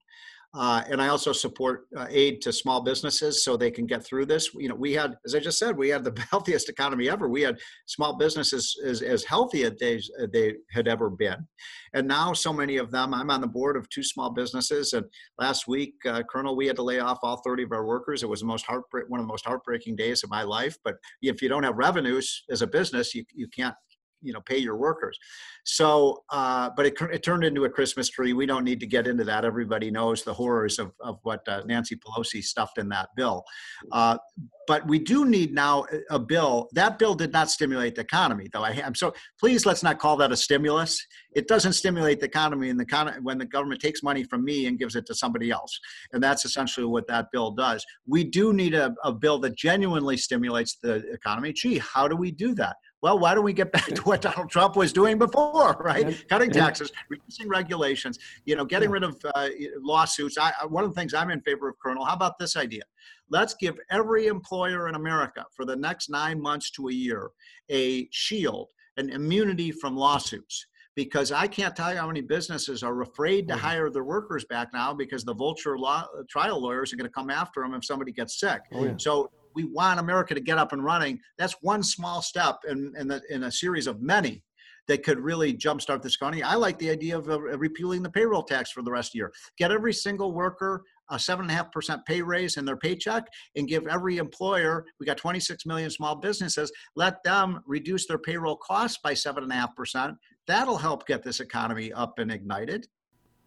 Uh, 0.54 0.82
and 0.88 1.00
I 1.00 1.08
also 1.08 1.32
support 1.32 1.86
uh, 1.94 2.06
aid 2.08 2.40
to 2.42 2.52
small 2.52 2.80
businesses 2.80 3.44
so 3.44 3.56
they 3.56 3.70
can 3.70 3.86
get 3.86 4.04
through 4.04 4.26
this. 4.26 4.54
You 4.54 4.70
know, 4.70 4.74
we 4.74 4.94
had, 4.94 5.14
as 5.26 5.34
I 5.34 5.40
just 5.40 5.58
said, 5.58 5.76
we 5.76 5.90
had 5.90 6.04
the 6.04 6.26
healthiest 6.30 6.70
economy 6.70 7.10
ever. 7.10 7.28
We 7.28 7.42
had 7.42 7.58
small 7.86 8.16
businesses 8.16 8.74
as, 8.84 9.02
as 9.02 9.24
healthy 9.24 9.64
as 9.64 9.74
they, 9.78 10.00
they 10.32 10.54
had 10.72 10.88
ever 10.88 11.10
been. 11.10 11.46
And 11.92 12.08
now 12.08 12.32
so 12.32 12.52
many 12.52 12.78
of 12.78 12.90
them, 12.90 13.12
I'm 13.12 13.30
on 13.30 13.42
the 13.42 13.46
board 13.46 13.76
of 13.76 13.88
two 13.90 14.02
small 14.02 14.30
businesses. 14.30 14.94
And 14.94 15.04
last 15.38 15.68
week, 15.68 15.94
uh, 16.06 16.22
Colonel, 16.30 16.56
we 16.56 16.66
had 16.66 16.76
to 16.76 16.82
lay 16.82 16.98
off 16.98 17.18
all 17.22 17.42
30 17.44 17.64
of 17.64 17.72
our 17.72 17.84
workers. 17.84 18.22
It 18.22 18.28
was 18.28 18.40
the 18.40 18.46
most 18.46 18.64
heartbreak, 18.64 19.04
one 19.08 19.20
of 19.20 19.26
the 19.26 19.32
most 19.32 19.44
heartbreaking 19.44 19.96
days 19.96 20.24
of 20.24 20.30
my 20.30 20.44
life. 20.44 20.78
But 20.82 20.94
if 21.20 21.42
you 21.42 21.50
don't 21.50 21.62
have 21.62 21.76
revenues 21.76 22.44
as 22.50 22.62
a 22.62 22.66
business, 22.66 23.14
you, 23.14 23.24
you 23.34 23.48
can't 23.48 23.74
you 24.22 24.32
know 24.32 24.40
pay 24.40 24.58
your 24.58 24.76
workers. 24.76 25.18
So 25.64 26.24
uh, 26.30 26.70
but 26.76 26.86
it, 26.86 26.94
it 27.12 27.22
turned 27.22 27.44
into 27.44 27.64
a 27.64 27.70
christmas 27.70 28.08
tree. 28.08 28.32
We 28.32 28.46
don't 28.46 28.64
need 28.64 28.80
to 28.80 28.86
get 28.86 29.06
into 29.06 29.24
that. 29.24 29.44
Everybody 29.44 29.90
knows 29.90 30.22
the 30.22 30.34
horrors 30.34 30.78
of, 30.78 30.92
of 31.00 31.18
what 31.22 31.46
uh, 31.48 31.62
nancy 31.66 31.96
pelosi 31.96 32.42
stuffed 32.42 32.78
in 32.78 32.88
that 32.90 33.08
bill. 33.16 33.44
Uh, 33.92 34.18
but 34.66 34.86
we 34.86 34.98
do 34.98 35.24
need 35.24 35.54
now 35.54 35.86
a 36.10 36.18
bill. 36.18 36.68
That 36.72 36.98
bill 36.98 37.14
did 37.14 37.32
not 37.32 37.50
stimulate 37.50 37.94
the 37.94 38.02
economy 38.02 38.48
though. 38.52 38.64
I, 38.64 38.72
am 38.72 38.94
so 38.94 39.14
please 39.40 39.64
let's 39.64 39.82
not 39.82 39.98
call 39.98 40.16
that 40.18 40.32
a 40.32 40.36
stimulus. 40.36 41.04
It 41.34 41.48
doesn't 41.48 41.72
stimulate 41.74 42.20
the 42.20 42.26
economy 42.26 42.68
in 42.68 42.76
the 42.76 43.18
when 43.22 43.38
the 43.38 43.46
government 43.46 43.80
takes 43.80 44.02
money 44.02 44.24
from 44.24 44.44
me 44.44 44.66
and 44.66 44.78
gives 44.78 44.96
it 44.96 45.06
to 45.06 45.14
somebody 45.14 45.50
else. 45.50 45.78
And 46.12 46.22
that's 46.22 46.44
essentially 46.44 46.86
what 46.86 47.06
that 47.08 47.26
bill 47.32 47.50
does. 47.50 47.84
We 48.06 48.24
do 48.24 48.52
need 48.52 48.74
a, 48.74 48.94
a 49.04 49.12
bill 49.12 49.38
that 49.40 49.56
genuinely 49.56 50.16
stimulates 50.16 50.76
the 50.82 50.96
economy. 51.12 51.52
Gee 51.52 51.78
how 51.78 52.08
do 52.08 52.16
we 52.16 52.30
do 52.30 52.54
that 52.54 52.76
well, 53.00 53.18
why 53.18 53.34
don't 53.34 53.44
we 53.44 53.52
get 53.52 53.70
back 53.72 53.86
to 53.86 54.02
what 54.02 54.22
Donald 54.22 54.50
Trump 54.50 54.76
was 54.76 54.92
doing 54.92 55.18
before, 55.18 55.76
right? 55.80 56.24
Cutting 56.28 56.50
taxes, 56.50 56.90
reducing 57.08 57.48
regulations, 57.48 58.18
you 58.44 58.56
know, 58.56 58.64
getting 58.64 58.90
rid 58.90 59.04
of 59.04 59.16
uh, 59.34 59.48
lawsuits. 59.80 60.36
I, 60.36 60.52
one 60.66 60.84
of 60.84 60.90
the 60.94 61.00
things 61.00 61.14
I'm 61.14 61.30
in 61.30 61.40
favor 61.42 61.68
of, 61.68 61.76
Colonel, 61.78 62.04
how 62.04 62.14
about 62.14 62.38
this 62.38 62.56
idea? 62.56 62.82
Let's 63.30 63.54
give 63.54 63.78
every 63.90 64.26
employer 64.26 64.88
in 64.88 64.94
America 64.94 65.44
for 65.54 65.64
the 65.64 65.76
next 65.76 66.10
nine 66.10 66.40
months 66.40 66.70
to 66.72 66.88
a 66.88 66.92
year 66.92 67.30
a 67.70 68.08
shield, 68.10 68.68
an 68.96 69.10
immunity 69.10 69.70
from 69.70 69.96
lawsuits 69.96 70.66
because 70.98 71.30
I 71.30 71.46
can't 71.46 71.76
tell 71.76 71.92
you 71.92 72.00
how 72.00 72.08
many 72.08 72.22
businesses 72.22 72.82
are 72.82 73.02
afraid 73.02 73.46
to 73.46 73.54
hire 73.54 73.88
their 73.88 74.02
workers 74.02 74.44
back 74.46 74.70
now 74.72 74.92
because 74.92 75.22
the 75.22 75.32
vulture 75.32 75.78
law, 75.78 76.04
trial 76.28 76.60
lawyers 76.60 76.92
are 76.92 76.96
going 76.96 77.06
to 77.06 77.12
come 77.12 77.30
after 77.30 77.62
them 77.62 77.72
if 77.74 77.84
somebody 77.84 78.10
gets 78.10 78.40
sick. 78.40 78.62
Oh, 78.72 78.84
yeah. 78.84 78.94
So 78.96 79.30
we 79.54 79.64
want 79.64 80.00
America 80.00 80.34
to 80.34 80.40
get 80.40 80.58
up 80.58 80.72
and 80.72 80.84
running. 80.84 81.20
That's 81.36 81.56
one 81.60 81.82
small 81.82 82.22
step 82.22 82.56
in, 82.68 82.94
in, 82.98 83.08
the, 83.08 83.22
in 83.30 83.44
a 83.44 83.52
series 83.52 83.86
of 83.86 84.00
many 84.00 84.42
that 84.88 85.04
could 85.04 85.20
really 85.20 85.52
jumpstart 85.52 86.02
this 86.02 86.14
economy. 86.14 86.42
I 86.42 86.54
like 86.54 86.78
the 86.78 86.90
idea 86.90 87.16
of 87.16 87.28
uh, 87.28 87.40
repealing 87.40 88.02
the 88.02 88.10
payroll 88.10 88.42
tax 88.42 88.72
for 88.72 88.82
the 88.82 88.90
rest 88.90 89.10
of 89.10 89.12
the 89.12 89.18
year. 89.18 89.32
Get 89.58 89.70
every 89.70 89.92
single 89.92 90.32
worker 90.32 90.82
a 91.10 91.18
seven 91.18 91.44
and 91.44 91.50
a 91.50 91.54
half 91.54 91.72
percent 91.72 92.04
pay 92.06 92.20
raise 92.22 92.56
in 92.56 92.64
their 92.64 92.76
paycheck 92.76 93.24
and 93.56 93.68
give 93.68 93.86
every 93.86 94.18
employer, 94.18 94.84
we 95.00 95.06
got 95.06 95.16
26 95.16 95.64
million 95.66 95.90
small 95.90 96.16
businesses, 96.16 96.70
let 96.96 97.22
them 97.22 97.60
reduce 97.66 98.06
their 98.06 98.18
payroll 98.18 98.56
costs 98.56 98.98
by 99.02 99.14
seven 99.14 99.42
and 99.42 99.52
a 99.52 99.54
half 99.54 99.74
percent. 99.74 100.16
That'll 100.46 100.76
help 100.76 101.06
get 101.06 101.22
this 101.22 101.40
economy 101.40 101.92
up 101.92 102.18
and 102.18 102.30
ignited. 102.30 102.88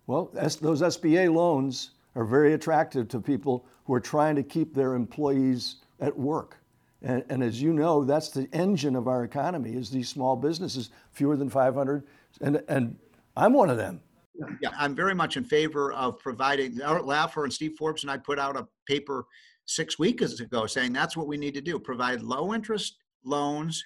Well, 0.08 0.32
those 0.34 0.82
SBA 0.82 1.34
loans 1.34 1.92
are 2.16 2.26
very 2.26 2.54
attractive 2.54 3.08
to 3.10 3.20
people 3.20 3.66
who 3.86 3.94
are 3.94 4.02
trying 4.02 4.36
to 4.36 4.44
keep 4.44 4.74
their 4.74 4.96
employees 4.96 5.78
at 6.02 6.18
work. 6.18 6.58
And, 7.04 7.24
and, 7.30 7.42
as 7.42 7.60
you 7.60 7.74
know, 7.74 8.04
that's 8.04 8.30
the 8.30 8.48
engine 8.54 8.96
of 8.96 9.08
our 9.08 9.24
economy 9.24 9.74
is 9.74 9.90
these 9.90 10.08
small 10.08 10.36
businesses, 10.36 10.92
fewer 11.14 11.36
than 11.36 11.50
500. 11.50 12.04
And, 12.42 12.62
and 12.68 12.96
I'm 13.36 13.54
one 13.54 13.72
of 13.72 13.78
them. 13.78 14.02
Yeah, 14.62 14.70
I'm 14.78 14.96
very 14.96 15.16
much 15.16 15.36
in 15.36 15.44
favor 15.44 15.94
of 15.94 16.20
providing, 16.20 16.82
Art 16.82 17.04
Laffer 17.04 17.44
and 17.44 17.52
Steve 17.52 17.74
Forbes 17.78 18.04
and 18.04 18.12
I 18.12 18.18
put 18.18 18.38
out 18.38 18.56
a 18.56 18.68
paper 18.88 19.26
six 19.66 19.98
weeks 19.98 20.40
ago 20.40 20.68
saying 20.68 20.94
that's 20.94 21.18
what 21.18 21.28
we 21.28 21.38
need 21.38 21.54
to 21.54 21.62
do, 21.62 21.80
provide 21.80 22.22
low 22.22 22.54
interest 22.54 22.98
loans 23.24 23.84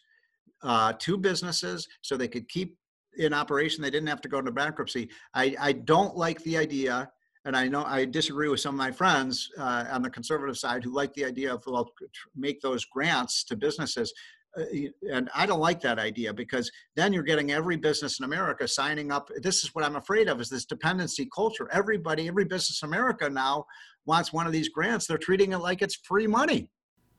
uh, 0.63 0.93
to 0.99 1.17
businesses 1.17 1.87
so 2.01 2.17
they 2.17 2.27
could 2.27 2.49
keep 2.49 2.77
in 3.17 3.33
operation. 3.33 3.81
They 3.81 3.89
didn't 3.89 4.09
have 4.09 4.21
to 4.21 4.29
go 4.29 4.39
into 4.39 4.51
bankruptcy. 4.51 5.09
I, 5.33 5.55
I 5.59 5.71
don't 5.73 6.17
like 6.17 6.41
the 6.43 6.57
idea 6.57 7.09
and 7.45 7.55
I 7.55 7.67
know 7.67 7.83
I 7.85 8.05
disagree 8.05 8.49
with 8.49 8.59
some 8.59 8.73
of 8.75 8.77
my 8.77 8.91
friends 8.91 9.51
uh, 9.57 9.85
on 9.91 10.01
the 10.01 10.09
conservative 10.09 10.57
side 10.57 10.83
who 10.83 10.91
like 10.91 11.13
the 11.13 11.25
idea 11.25 11.53
of 11.53 11.63
well, 11.67 11.91
make 12.35 12.59
those 12.59 12.83
grants 12.85 13.43
to 13.45 13.55
businesses. 13.55 14.11
Uh, 14.57 14.63
and 15.11 15.29
I 15.35 15.45
don't 15.45 15.59
like 15.59 15.79
that 15.81 15.99
idea 15.99 16.33
because 16.33 16.71
then 16.95 17.13
you're 17.13 17.23
getting 17.23 17.51
every 17.51 17.75
business 17.75 18.19
in 18.19 18.25
America 18.25 18.67
signing 18.67 19.11
up. 19.11 19.29
This 19.41 19.63
is 19.63 19.75
what 19.75 19.85
I'm 19.85 19.95
afraid 19.95 20.27
of: 20.27 20.41
is 20.41 20.49
this 20.49 20.65
dependency 20.65 21.29
culture. 21.33 21.69
Everybody, 21.71 22.27
every 22.27 22.45
business 22.45 22.81
in 22.81 22.87
America 22.87 23.29
now 23.29 23.65
wants 24.05 24.33
one 24.33 24.47
of 24.47 24.51
these 24.51 24.69
grants. 24.69 25.05
They're 25.05 25.17
treating 25.17 25.51
it 25.51 25.59
like 25.59 25.81
it's 25.81 25.95
free 25.95 26.27
money. 26.27 26.69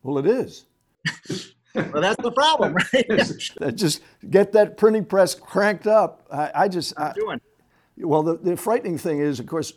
Well, 0.02 0.18
it 0.18 0.26
is. 0.26 0.64
well, 1.74 2.00
that's 2.00 2.20
the 2.20 2.32
problem, 2.32 2.74
right? 2.92 3.74
just 3.76 4.00
get 4.28 4.52
that 4.52 4.76
printing 4.76 5.04
press 5.04 5.36
cranked 5.36 5.86
up. 5.86 6.26
I, 6.32 6.50
I 6.54 6.68
just. 6.68 6.98
I, 6.98 7.12
doing. 7.12 7.40
Well, 7.98 8.22
the, 8.22 8.36
the 8.36 8.56
frightening 8.56 8.98
thing 8.98 9.20
is, 9.20 9.40
of 9.40 9.46
course, 9.46 9.72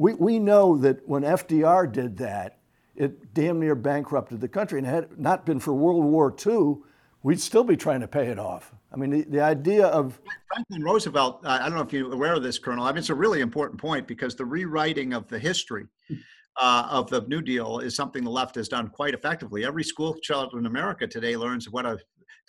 we, 0.00 0.14
we 0.14 0.38
know 0.38 0.78
that 0.78 1.06
when 1.06 1.24
FDR 1.24 1.92
did 1.92 2.16
that, 2.16 2.56
it 2.96 3.34
damn 3.34 3.60
near 3.60 3.74
bankrupted 3.74 4.40
the 4.40 4.48
country. 4.48 4.78
And 4.78 4.86
had 4.86 5.04
it 5.04 5.18
not 5.18 5.44
been 5.44 5.60
for 5.60 5.74
World 5.74 6.02
War 6.02 6.34
II, 6.46 6.76
we'd 7.22 7.38
still 7.38 7.64
be 7.64 7.76
trying 7.76 8.00
to 8.00 8.08
pay 8.08 8.28
it 8.28 8.38
off. 8.38 8.72
I 8.90 8.96
mean, 8.96 9.10
the, 9.10 9.22
the 9.24 9.40
idea 9.42 9.88
of 9.88 10.18
Franklin 10.50 10.82
Roosevelt, 10.82 11.44
uh, 11.44 11.58
I 11.60 11.68
don't 11.68 11.74
know 11.74 11.82
if 11.82 11.92
you're 11.92 12.10
aware 12.14 12.32
of 12.32 12.42
this, 12.42 12.58
Colonel. 12.58 12.86
I 12.86 12.92
mean, 12.92 12.98
it's 12.98 13.10
a 13.10 13.14
really 13.14 13.42
important 13.42 13.78
point 13.78 14.08
because 14.08 14.34
the 14.34 14.44
rewriting 14.44 15.12
of 15.12 15.28
the 15.28 15.38
history 15.38 15.84
uh, 16.58 16.88
of 16.90 17.10
the 17.10 17.20
New 17.28 17.42
Deal 17.42 17.80
is 17.80 17.94
something 17.94 18.24
the 18.24 18.30
left 18.30 18.54
has 18.54 18.70
done 18.70 18.88
quite 18.88 19.12
effectively. 19.12 19.66
Every 19.66 19.84
school 19.84 20.14
child 20.22 20.54
in 20.54 20.64
America 20.64 21.06
today 21.06 21.36
learns 21.36 21.68
what 21.68 21.84
a 21.84 21.98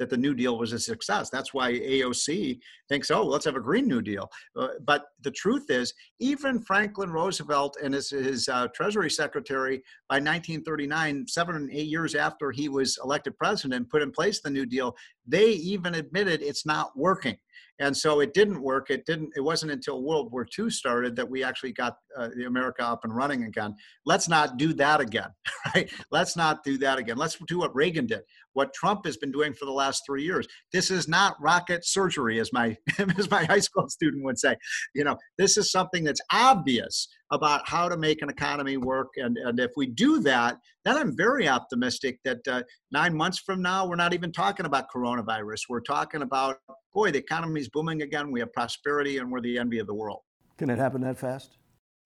that 0.02 0.10
the 0.10 0.18
New 0.18 0.34
Deal 0.34 0.58
was 0.58 0.74
a 0.74 0.80
success. 0.80 1.30
That's 1.30 1.54
why 1.54 1.74
AOC 1.74 2.60
thinks, 2.90 3.12
oh, 3.12 3.24
let's 3.24 3.46
have 3.46 3.56
a 3.56 3.60
Green 3.60 3.88
New 3.88 4.02
Deal. 4.02 4.28
Uh, 4.56 4.70
but 4.84 5.06
the 5.22 5.30
truth 5.30 5.70
is, 5.70 5.94
even 6.20 6.60
Franklin 6.60 7.12
Roosevelt 7.12 7.78
and 7.84 7.94
his, 7.94 8.10
his 8.10 8.50
uh, 8.50 8.68
Treasury 8.74 9.12
Secretary 9.12 9.76
by 10.10 10.16
1939, 10.16 11.28
seven 11.28 11.56
and 11.56 11.72
eight 11.72 11.88
years 11.88 12.16
after 12.16 12.50
he 12.50 12.68
was 12.68 12.98
elected 13.04 13.38
president, 13.38 13.92
put 13.92 14.02
in 14.02 14.10
place 14.10 14.42
the 14.42 14.50
New 14.50 14.66
Deal, 14.66 14.96
they 15.28 15.52
even 15.52 15.94
admitted 15.94 16.42
it's 16.42 16.66
not 16.66 16.98
working 16.98 17.38
and 17.80 17.96
so 17.96 18.20
it 18.20 18.34
didn't 18.34 18.62
work. 18.62 18.90
It 18.90 19.06
didn't 19.06 19.32
it 19.36 19.42
wasn't 19.42 19.72
until 19.72 20.02
world 20.04 20.32
war 20.32 20.48
ii 20.60 20.70
started 20.70 21.16
that 21.16 21.30
we 21.30 21.44
actually 21.44 21.74
got 21.74 21.96
uh, 22.18 22.30
the 22.36 22.46
america 22.46 22.84
up 22.84 23.04
and 23.04 23.16
running 23.16 23.44
again. 23.44 23.76
Let's 24.06 24.28
not 24.28 24.58
do 24.58 24.74
that 24.74 25.02
again 25.02 25.30
right? 25.76 25.92
Let's 26.12 26.36
not 26.36 26.64
do 26.64 26.78
that 26.80 26.98
again. 26.98 27.18
Let's 27.18 27.38
do 27.48 27.60
what 27.60 27.76
reagan 27.76 28.06
did 28.06 28.22
what 28.54 28.74
trump 28.74 29.06
has 29.06 29.16
been 29.18 29.32
doing 29.32 29.54
for 29.54 29.66
the 29.66 29.72
last 29.72 30.04
three 30.06 30.24
years. 30.24 30.48
This 30.74 30.92
is 30.92 31.08
not 31.08 31.36
rocket 31.40 31.86
surgery 31.86 32.40
as 32.40 32.52
my 32.52 32.76
as 33.18 33.30
my 33.30 33.46
high 33.46 33.60
school 33.60 33.90
student 33.90 34.24
would 34.24 34.40
say. 34.40 34.56
You 34.94 35.04
know 35.04 35.18
this 35.38 35.58
is 35.58 35.72
something 35.72 36.04
that's 36.04 36.22
obvious 36.32 37.08
about 37.32 37.68
how 37.68 37.88
to 37.88 37.98
make 37.98 38.22
an 38.22 38.30
economy 38.30 38.78
work. 38.78 39.14
And, 39.16 39.38
and 39.38 39.60
if 39.60 39.72
we 39.78 39.88
do 39.88 40.20
that, 40.20 40.58
then 40.84 40.98
I'm 40.98 41.16
very 41.16 41.48
optimistic 41.48 42.20
that 42.26 42.46
uh, 42.48 42.64
nine 42.92 43.16
months 43.16 43.40
from 43.40 43.62
now, 43.62 43.88
we're 43.88 43.96
not 43.96 44.14
even 44.14 44.34
talking 44.34 44.66
about 44.66 44.86
coronavirus. 44.94 45.62
We're 45.70 45.80
talking 45.80 46.24
about, 46.24 46.58
boy, 46.94 47.12
the 47.12 47.20
economy 47.20 47.62
is 47.62 47.70
booming 47.70 48.02
again. 48.02 48.32
We 48.32 48.40
have 48.40 48.52
prosperity 48.54 49.18
and 49.18 49.32
we're 49.32 49.42
the 49.42 49.58
envy 49.58 49.80
of 49.80 49.88
the 49.88 49.94
world. 49.94 50.20
Can 50.58 50.70
it 50.70 50.78
happen 50.78 51.02
that 51.02 51.18
fast? 51.18 51.58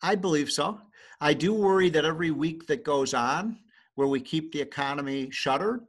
I 0.02 0.16
believe 0.16 0.52
so. 0.52 0.80
I 1.22 1.34
do 1.34 1.54
worry 1.54 1.90
that 1.90 2.06
every 2.06 2.32
week 2.32 2.68
that 2.68 2.84
goes 2.84 3.14
on 3.14 3.58
where 3.96 4.08
we 4.08 4.20
keep 4.20 4.52
the 4.52 4.62
economy 4.62 5.30
shuttered, 5.32 5.82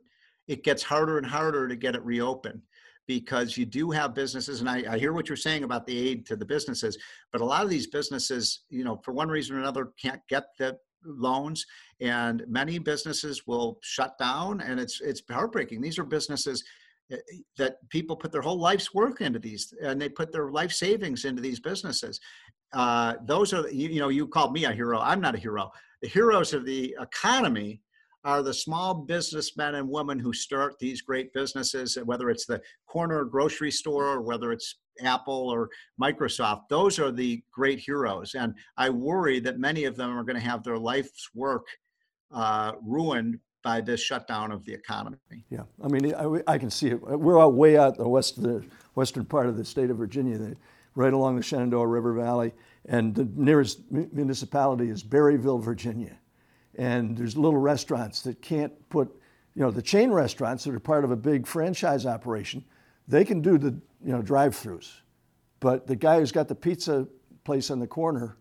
it 0.48 0.62
gets 0.62 0.82
harder 0.82 1.18
and 1.18 1.26
harder 1.26 1.68
to 1.68 1.76
get 1.76 1.94
it 1.94 2.04
reopened 2.04 2.62
because 3.06 3.56
you 3.56 3.64
do 3.64 3.90
have 3.90 4.14
businesses 4.14 4.60
and 4.60 4.68
I, 4.68 4.84
I, 4.90 4.98
hear 4.98 5.12
what 5.12 5.28
you're 5.28 5.36
saying 5.36 5.64
about 5.64 5.86
the 5.86 5.96
aid 5.96 6.26
to 6.26 6.36
the 6.36 6.44
businesses 6.44 6.98
but 7.30 7.40
a 7.40 7.44
lot 7.44 7.62
of 7.62 7.70
these 7.70 7.86
businesses 7.86 8.62
you 8.68 8.82
know 8.84 9.00
for 9.04 9.12
one 9.12 9.28
reason 9.28 9.56
or 9.56 9.60
another 9.60 9.92
can't 10.00 10.20
get 10.28 10.44
the 10.58 10.76
loans 11.04 11.64
and 12.00 12.42
many 12.48 12.78
businesses 12.78 13.46
will 13.46 13.78
shut 13.82 14.18
down 14.18 14.60
and 14.60 14.80
it's 14.80 15.00
it's 15.00 15.22
heartbreaking 15.30 15.80
these 15.80 16.00
are 16.00 16.04
businesses 16.04 16.64
that 17.56 17.76
people 17.88 18.16
put 18.16 18.32
their 18.32 18.42
whole 18.42 18.58
life's 18.58 18.92
work 18.92 19.20
into 19.20 19.38
these 19.38 19.72
and 19.82 20.00
they 20.00 20.08
put 20.08 20.32
their 20.32 20.50
life 20.50 20.72
savings 20.72 21.24
into 21.24 21.40
these 21.40 21.60
businesses 21.60 22.20
uh, 22.72 23.14
those 23.24 23.52
are 23.52 23.68
you, 23.70 23.88
you 23.88 24.00
know 24.00 24.08
you 24.08 24.26
called 24.26 24.52
me 24.52 24.64
a 24.64 24.72
hero 24.72 24.98
i'm 25.00 25.20
not 25.20 25.34
a 25.34 25.38
hero 25.38 25.70
the 26.02 26.08
heroes 26.08 26.52
of 26.52 26.64
the 26.64 26.96
economy 27.00 27.80
are 28.26 28.42
the 28.42 28.52
small 28.52 28.92
businessmen 28.92 29.76
and 29.76 29.88
women 29.88 30.18
who 30.18 30.32
start 30.32 30.76
these 30.80 31.00
great 31.00 31.32
businesses, 31.32 31.96
whether 32.04 32.28
it's 32.28 32.44
the 32.44 32.60
corner 32.88 33.24
grocery 33.24 33.70
store 33.70 34.06
or 34.06 34.20
whether 34.20 34.50
it's 34.50 34.80
Apple 35.00 35.48
or 35.48 35.70
Microsoft. 36.02 36.62
Those 36.68 36.98
are 36.98 37.12
the 37.12 37.40
great 37.52 37.78
heroes. 37.78 38.34
And 38.34 38.52
I 38.76 38.90
worry 38.90 39.38
that 39.40 39.60
many 39.60 39.84
of 39.84 39.94
them 39.94 40.10
are 40.10 40.24
going 40.24 40.38
to 40.38 40.42
have 40.42 40.64
their 40.64 40.76
life's 40.76 41.30
work 41.36 41.66
uh, 42.32 42.72
ruined 42.82 43.38
by 43.66 43.80
this 43.80 44.00
shutdown 44.00 44.52
of 44.52 44.64
the 44.64 44.72
economy. 44.72 45.16
Yeah, 45.50 45.62
I 45.82 45.88
mean, 45.88 46.14
I, 46.14 46.54
I 46.54 46.58
can 46.58 46.70
see 46.70 46.88
it. 46.88 47.00
We're 47.00 47.40
out 47.40 47.54
way 47.54 47.76
out 47.76 47.96
the 47.96 48.08
west, 48.08 48.40
the 48.40 48.64
western 48.94 49.24
part 49.24 49.46
of 49.46 49.56
the 49.56 49.64
state 49.64 49.90
of 49.90 49.96
Virginia, 49.96 50.54
right 50.94 51.12
along 51.12 51.36
the 51.36 51.42
Shenandoah 51.42 51.86
River 51.86 52.14
Valley, 52.14 52.52
and 52.88 53.14
the 53.14 53.28
nearest 53.34 53.80
municipality 53.90 54.88
is 54.88 55.02
Berryville, 55.02 55.60
Virginia 55.60 56.16
and 56.76 57.16
there's 57.16 57.36
little 57.36 57.58
restaurants 57.58 58.22
that 58.22 58.40
can't 58.42 58.72
put, 58.88 59.08
you 59.54 59.62
know, 59.62 59.70
the 59.70 59.82
chain 59.82 60.10
restaurants 60.10 60.64
that 60.64 60.74
are 60.74 60.80
part 60.80 61.04
of 61.04 61.10
a 61.10 61.16
big 61.16 61.46
franchise 61.46 62.06
operation, 62.06 62.64
they 63.08 63.24
can 63.24 63.40
do 63.40 63.58
the, 63.58 63.70
you 64.04 64.12
know, 64.12 64.22
drive-throughs, 64.22 65.00
but 65.60 65.86
the 65.86 65.96
guy 65.96 66.18
who's 66.18 66.32
got 66.32 66.48
the 66.48 66.54
pizza 66.54 67.06
place 67.44 67.70
on 67.70 67.80
the 67.80 67.86
corner, 67.86 68.36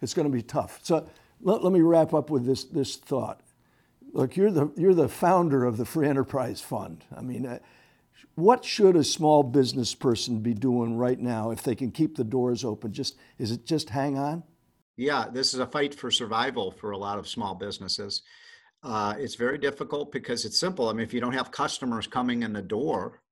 it's 0.00 0.14
going 0.14 0.26
to 0.26 0.32
be 0.32 0.42
tough. 0.42 0.80
So 0.82 1.08
let, 1.40 1.62
let 1.62 1.72
me 1.72 1.80
wrap 1.80 2.14
up 2.14 2.30
with 2.30 2.46
this 2.46 2.64
this 2.64 2.96
thought. 2.96 3.41
Look, 4.12 4.36
you're 4.36 4.50
the 4.50 4.72
you're 4.76 4.94
the 4.94 5.08
founder 5.08 5.64
of 5.64 5.76
the 5.76 5.84
Free 5.84 6.08
Enterprise 6.08 6.60
Fund. 6.60 7.04
I 7.16 7.20
mean. 7.20 7.46
Uh, 7.46 7.58
what 8.34 8.64
should 8.64 8.96
a 8.96 9.04
small 9.04 9.42
business 9.42 9.94
person 9.94 10.40
be 10.40 10.54
doing 10.54 10.96
right 10.96 11.18
now 11.18 11.50
if 11.50 11.62
they 11.62 11.74
can 11.74 11.90
keep 11.90 12.16
the 12.16 12.24
doors 12.24 12.64
open? 12.64 12.92
Just 12.92 13.18
is 13.38 13.50
it 13.50 13.66
just 13.66 13.90
hang 13.90 14.16
on? 14.16 14.42
Yeah, 14.96 15.26
this 15.30 15.54
is 15.54 15.60
a 15.60 15.66
fight 15.66 15.94
for 15.94 16.10
survival 16.10 16.70
for 16.70 16.92
a 16.92 16.98
lot 16.98 17.18
of 17.18 17.28
small 17.28 17.54
businesses. 17.54 18.22
Uh, 18.82 19.14
it's 19.18 19.34
very 19.34 19.58
difficult 19.58 20.12
because 20.12 20.44
it's 20.44 20.58
simple. 20.58 20.88
I 20.88 20.92
mean, 20.92 21.02
if 21.02 21.14
you 21.14 21.20
don't 21.20 21.32
have 21.32 21.50
customers 21.50 22.06
coming 22.06 22.42
in 22.42 22.52
the 22.52 22.62
door, 22.62 23.22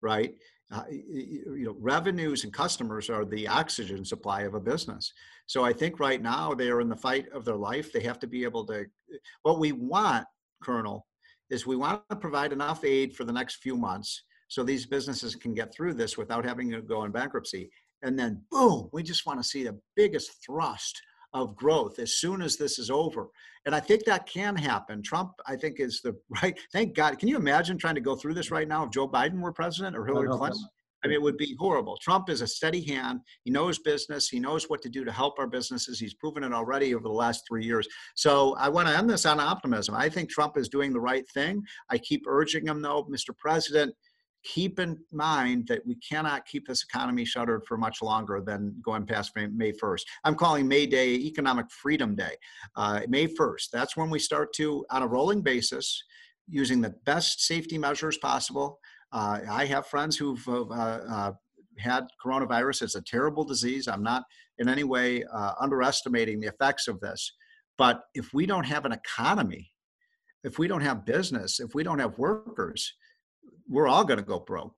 right? 0.00 0.34
Uh, 0.72 0.82
you 0.90 1.64
know, 1.64 1.76
revenues 1.78 2.42
and 2.42 2.52
customers 2.52 3.08
are 3.08 3.24
the 3.24 3.46
oxygen 3.46 4.04
supply 4.04 4.42
of 4.42 4.54
a 4.54 4.60
business. 4.60 5.12
So 5.46 5.64
I 5.64 5.72
think 5.72 6.00
right 6.00 6.20
now 6.20 6.54
they 6.54 6.70
are 6.70 6.80
in 6.80 6.88
the 6.88 6.96
fight 6.96 7.28
of 7.32 7.44
their 7.44 7.56
life. 7.56 7.92
They 7.92 8.00
have 8.00 8.18
to 8.18 8.26
be 8.26 8.42
able 8.42 8.66
to. 8.66 8.86
What 9.42 9.60
we 9.60 9.70
want, 9.70 10.26
Colonel, 10.62 11.06
is 11.50 11.66
we 11.66 11.76
want 11.76 12.02
to 12.10 12.16
provide 12.16 12.52
enough 12.52 12.84
aid 12.84 13.14
for 13.14 13.22
the 13.22 13.32
next 13.32 13.56
few 13.56 13.76
months 13.76 14.24
so 14.48 14.64
these 14.64 14.86
businesses 14.86 15.36
can 15.36 15.54
get 15.54 15.72
through 15.72 15.94
this 15.94 16.18
without 16.18 16.44
having 16.44 16.70
to 16.72 16.82
go 16.82 17.04
in 17.04 17.12
bankruptcy 17.12 17.70
and 18.02 18.18
then 18.18 18.42
boom, 18.50 18.88
we 18.92 19.02
just 19.02 19.26
want 19.26 19.40
to 19.40 19.48
see 19.48 19.64
the 19.64 19.78
biggest 19.94 20.44
thrust 20.44 21.00
of 21.32 21.56
growth 21.56 21.98
as 21.98 22.14
soon 22.14 22.42
as 22.42 22.56
this 22.56 22.78
is 22.78 22.90
over. 22.90 23.28
And 23.64 23.74
I 23.74 23.80
think 23.80 24.04
that 24.04 24.26
can 24.26 24.54
happen. 24.54 25.02
Trump, 25.02 25.32
I 25.46 25.56
think, 25.56 25.80
is 25.80 26.00
the 26.02 26.16
right. 26.42 26.58
Thank 26.72 26.94
God. 26.94 27.18
Can 27.18 27.28
you 27.28 27.36
imagine 27.36 27.78
trying 27.78 27.96
to 27.96 28.00
go 28.00 28.14
through 28.14 28.34
this 28.34 28.50
right 28.50 28.68
now 28.68 28.84
if 28.84 28.90
Joe 28.90 29.08
Biden 29.08 29.40
were 29.40 29.52
president 29.52 29.96
or 29.96 30.06
Hillary 30.06 30.28
Clinton? 30.28 30.62
I 31.04 31.08
mean, 31.08 31.14
it 31.14 31.22
would 31.22 31.36
be 31.36 31.54
horrible. 31.58 31.96
Trump 31.98 32.30
is 32.30 32.40
a 32.40 32.46
steady 32.46 32.82
hand. 32.82 33.20
He 33.44 33.50
knows 33.50 33.78
business. 33.78 34.28
He 34.28 34.40
knows 34.40 34.68
what 34.68 34.82
to 34.82 34.88
do 34.88 35.04
to 35.04 35.12
help 35.12 35.38
our 35.38 35.46
businesses. 35.46 36.00
He's 36.00 36.14
proven 36.14 36.42
it 36.42 36.52
already 36.52 36.94
over 36.94 37.04
the 37.04 37.10
last 37.10 37.44
three 37.46 37.64
years. 37.64 37.86
So 38.16 38.56
I 38.56 38.68
want 38.68 38.88
to 38.88 38.96
end 38.96 39.08
this 39.08 39.24
on 39.24 39.38
optimism. 39.38 39.94
I 39.94 40.08
think 40.08 40.30
Trump 40.30 40.56
is 40.56 40.68
doing 40.68 40.92
the 40.92 41.00
right 41.00 41.28
thing. 41.30 41.62
I 41.90 41.98
keep 41.98 42.24
urging 42.26 42.66
him, 42.66 42.82
though, 42.82 43.04
Mr. 43.04 43.36
President, 43.36 43.94
keep 44.46 44.78
in 44.78 44.98
mind 45.12 45.66
that 45.66 45.84
we 45.86 45.96
cannot 45.96 46.46
keep 46.46 46.66
this 46.66 46.84
economy 46.84 47.24
shuttered 47.24 47.64
for 47.66 47.76
much 47.76 48.00
longer 48.00 48.40
than 48.44 48.74
going 48.82 49.04
past 49.04 49.32
May 49.34 49.72
1st. 49.72 50.02
I'm 50.24 50.34
calling 50.34 50.68
May 50.68 50.86
Day 50.86 51.14
Economic 51.14 51.70
Freedom 51.70 52.14
Day. 52.14 52.36
Uh, 52.76 53.00
May 53.08 53.26
1st, 53.26 53.70
that's 53.72 53.96
when 53.96 54.08
we 54.08 54.18
start 54.18 54.52
to, 54.54 54.86
on 54.90 55.02
a 55.02 55.06
rolling 55.06 55.42
basis, 55.42 56.02
using 56.48 56.80
the 56.80 56.94
best 57.04 57.40
safety 57.40 57.76
measures 57.76 58.18
possible. 58.18 58.78
Uh, 59.12 59.40
I 59.50 59.66
have 59.66 59.86
friends 59.86 60.16
who've 60.16 60.46
uh, 60.48 60.62
uh 60.70 61.32
had 61.78 62.06
coronavirus. 62.24 62.82
It's 62.82 62.94
a 62.94 63.02
terrible 63.02 63.44
disease. 63.44 63.86
I'm 63.86 64.02
not 64.02 64.22
in 64.58 64.66
any 64.66 64.84
way 64.84 65.22
uh, 65.24 65.52
underestimating 65.60 66.40
the 66.40 66.46
effects 66.46 66.88
of 66.88 66.98
this. 67.00 67.32
But 67.76 68.00
if 68.14 68.32
we 68.32 68.46
don't 68.46 68.64
have 68.64 68.86
an 68.86 68.92
economy, 68.92 69.70
if 70.42 70.58
we 70.58 70.68
don't 70.68 70.80
have 70.80 71.04
business, 71.04 71.60
if 71.60 71.74
we 71.74 71.82
don't 71.82 71.98
have 71.98 72.18
workers, 72.18 72.94
we're 73.68 73.88
all 73.88 74.04
going 74.04 74.18
to 74.18 74.24
go 74.24 74.38
broke. 74.38 74.74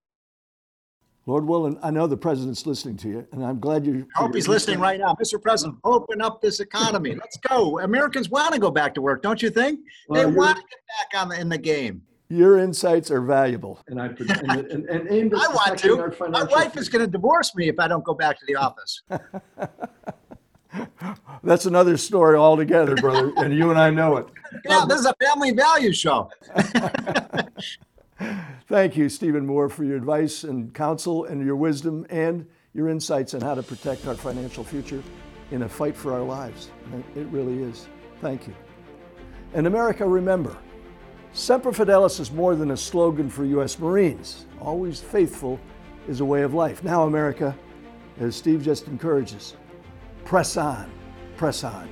Lord 1.27 1.47
willing, 1.47 1.79
I 1.83 1.91
know 1.91 2.07
the 2.07 2.17
president's 2.17 2.65
listening 2.65 2.97
to 2.99 3.09
you, 3.09 3.27
and 3.33 3.45
I'm 3.45 3.61
glad 3.61 3.85
you. 3.85 4.07
I 4.17 4.23
hope 4.23 4.35
he's 4.35 4.49
listening 4.49 4.81
right 4.81 4.99
now, 4.99 5.15
Mr. 5.23 5.41
President. 5.41 5.77
Open 5.85 6.23
up 6.23 6.41
this 6.41 6.61
economy. 6.61 7.15
Let's 7.15 7.37
go. 7.37 7.81
Americans 7.81 8.31
want 8.31 8.55
to 8.55 8.61
go 8.61 8.71
back 8.71 8.95
to 8.95 9.03
work, 9.03 9.23
don't 9.23 9.43
you 9.43 9.51
think? 9.51 9.81
Well, 10.09 10.23
they 10.23 10.35
want 10.35 10.57
to 10.57 10.63
get 10.63 10.79
back 11.13 11.21
on 11.21 11.29
the, 11.29 11.39
in 11.39 11.51
the 11.51 11.59
game. 11.59 12.01
Your 12.31 12.59
insights 12.59 13.11
are 13.11 13.21
valuable, 13.21 13.79
and 13.89 14.01
I 14.01 14.07
and, 14.07 14.71
and, 14.71 14.85
and 14.87 15.11
aimed 15.11 15.35
at 15.35 15.41
I 15.41 15.49
want 15.49 15.79
to. 15.79 16.31
My 16.31 16.45
wife 16.45 16.79
is 16.79 16.89
going 16.89 17.05
to 17.05 17.11
divorce 17.11 17.55
me 17.55 17.69
if 17.69 17.79
I 17.79 17.89
don't 17.89 18.05
go 18.05 18.15
back 18.15 18.39
to 18.39 18.47
the 18.47 18.57
office. 18.57 19.03
That's 21.43 21.67
another 21.67 21.97
story 21.97 22.37
altogether, 22.37 22.95
brother, 22.97 23.33
and 23.37 23.55
you 23.55 23.71
and 23.71 23.79
I 23.79 23.91
know 23.91 24.17
it. 24.17 24.27
Yeah, 24.67 24.87
this 24.89 25.01
is 25.01 25.05
a 25.05 25.13
family 25.23 25.51
value 25.51 25.93
show. 25.93 26.31
Thank 28.69 28.97
you, 28.97 29.09
Stephen 29.09 29.47
Moore, 29.47 29.69
for 29.69 29.85
your 29.85 29.97
advice 29.97 30.45
and 30.45 30.75
counsel 30.75 31.25
and 31.25 31.45
your 31.45 31.57
wisdom 31.57 32.07
and 32.11 32.47
your 32.75 32.89
insights 32.89 33.35
on 33.35 33.41
how 33.41 33.55
to 33.55 33.63
protect 33.63 34.07
our 34.07 34.15
financial 34.15 34.65
future 34.65 35.03
in 35.51 35.63
a 35.63 35.69
fight 35.69 35.97
for 35.97 36.13
our 36.13 36.23
lives. 36.23 36.71
It 37.17 37.27
really 37.29 37.63
is. 37.63 37.89
Thank 38.21 38.47
you. 38.47 38.55
And 39.55 39.67
America, 39.67 40.07
remember, 40.07 40.57
Semper 41.33 41.73
Fidelis 41.73 42.21
is 42.21 42.33
more 42.33 42.57
than 42.57 42.73
a 42.73 42.77
slogan 42.77 43.31
for 43.31 43.45
U.S. 43.45 43.79
Marines. 43.79 44.47
Always 44.61 45.01
faithful 45.01 45.61
is 46.09 46.21
a 46.21 46.25
way 46.25 46.43
of 46.43 46.55
life. 46.55 46.83
Now, 46.83 47.05
America, 47.05 47.57
as 48.19 48.35
Steve 48.35 48.63
just 48.63 48.89
encourages, 48.89 49.57
press 50.25 50.57
on, 50.57 50.91
press 51.37 51.65
on. 51.65 51.89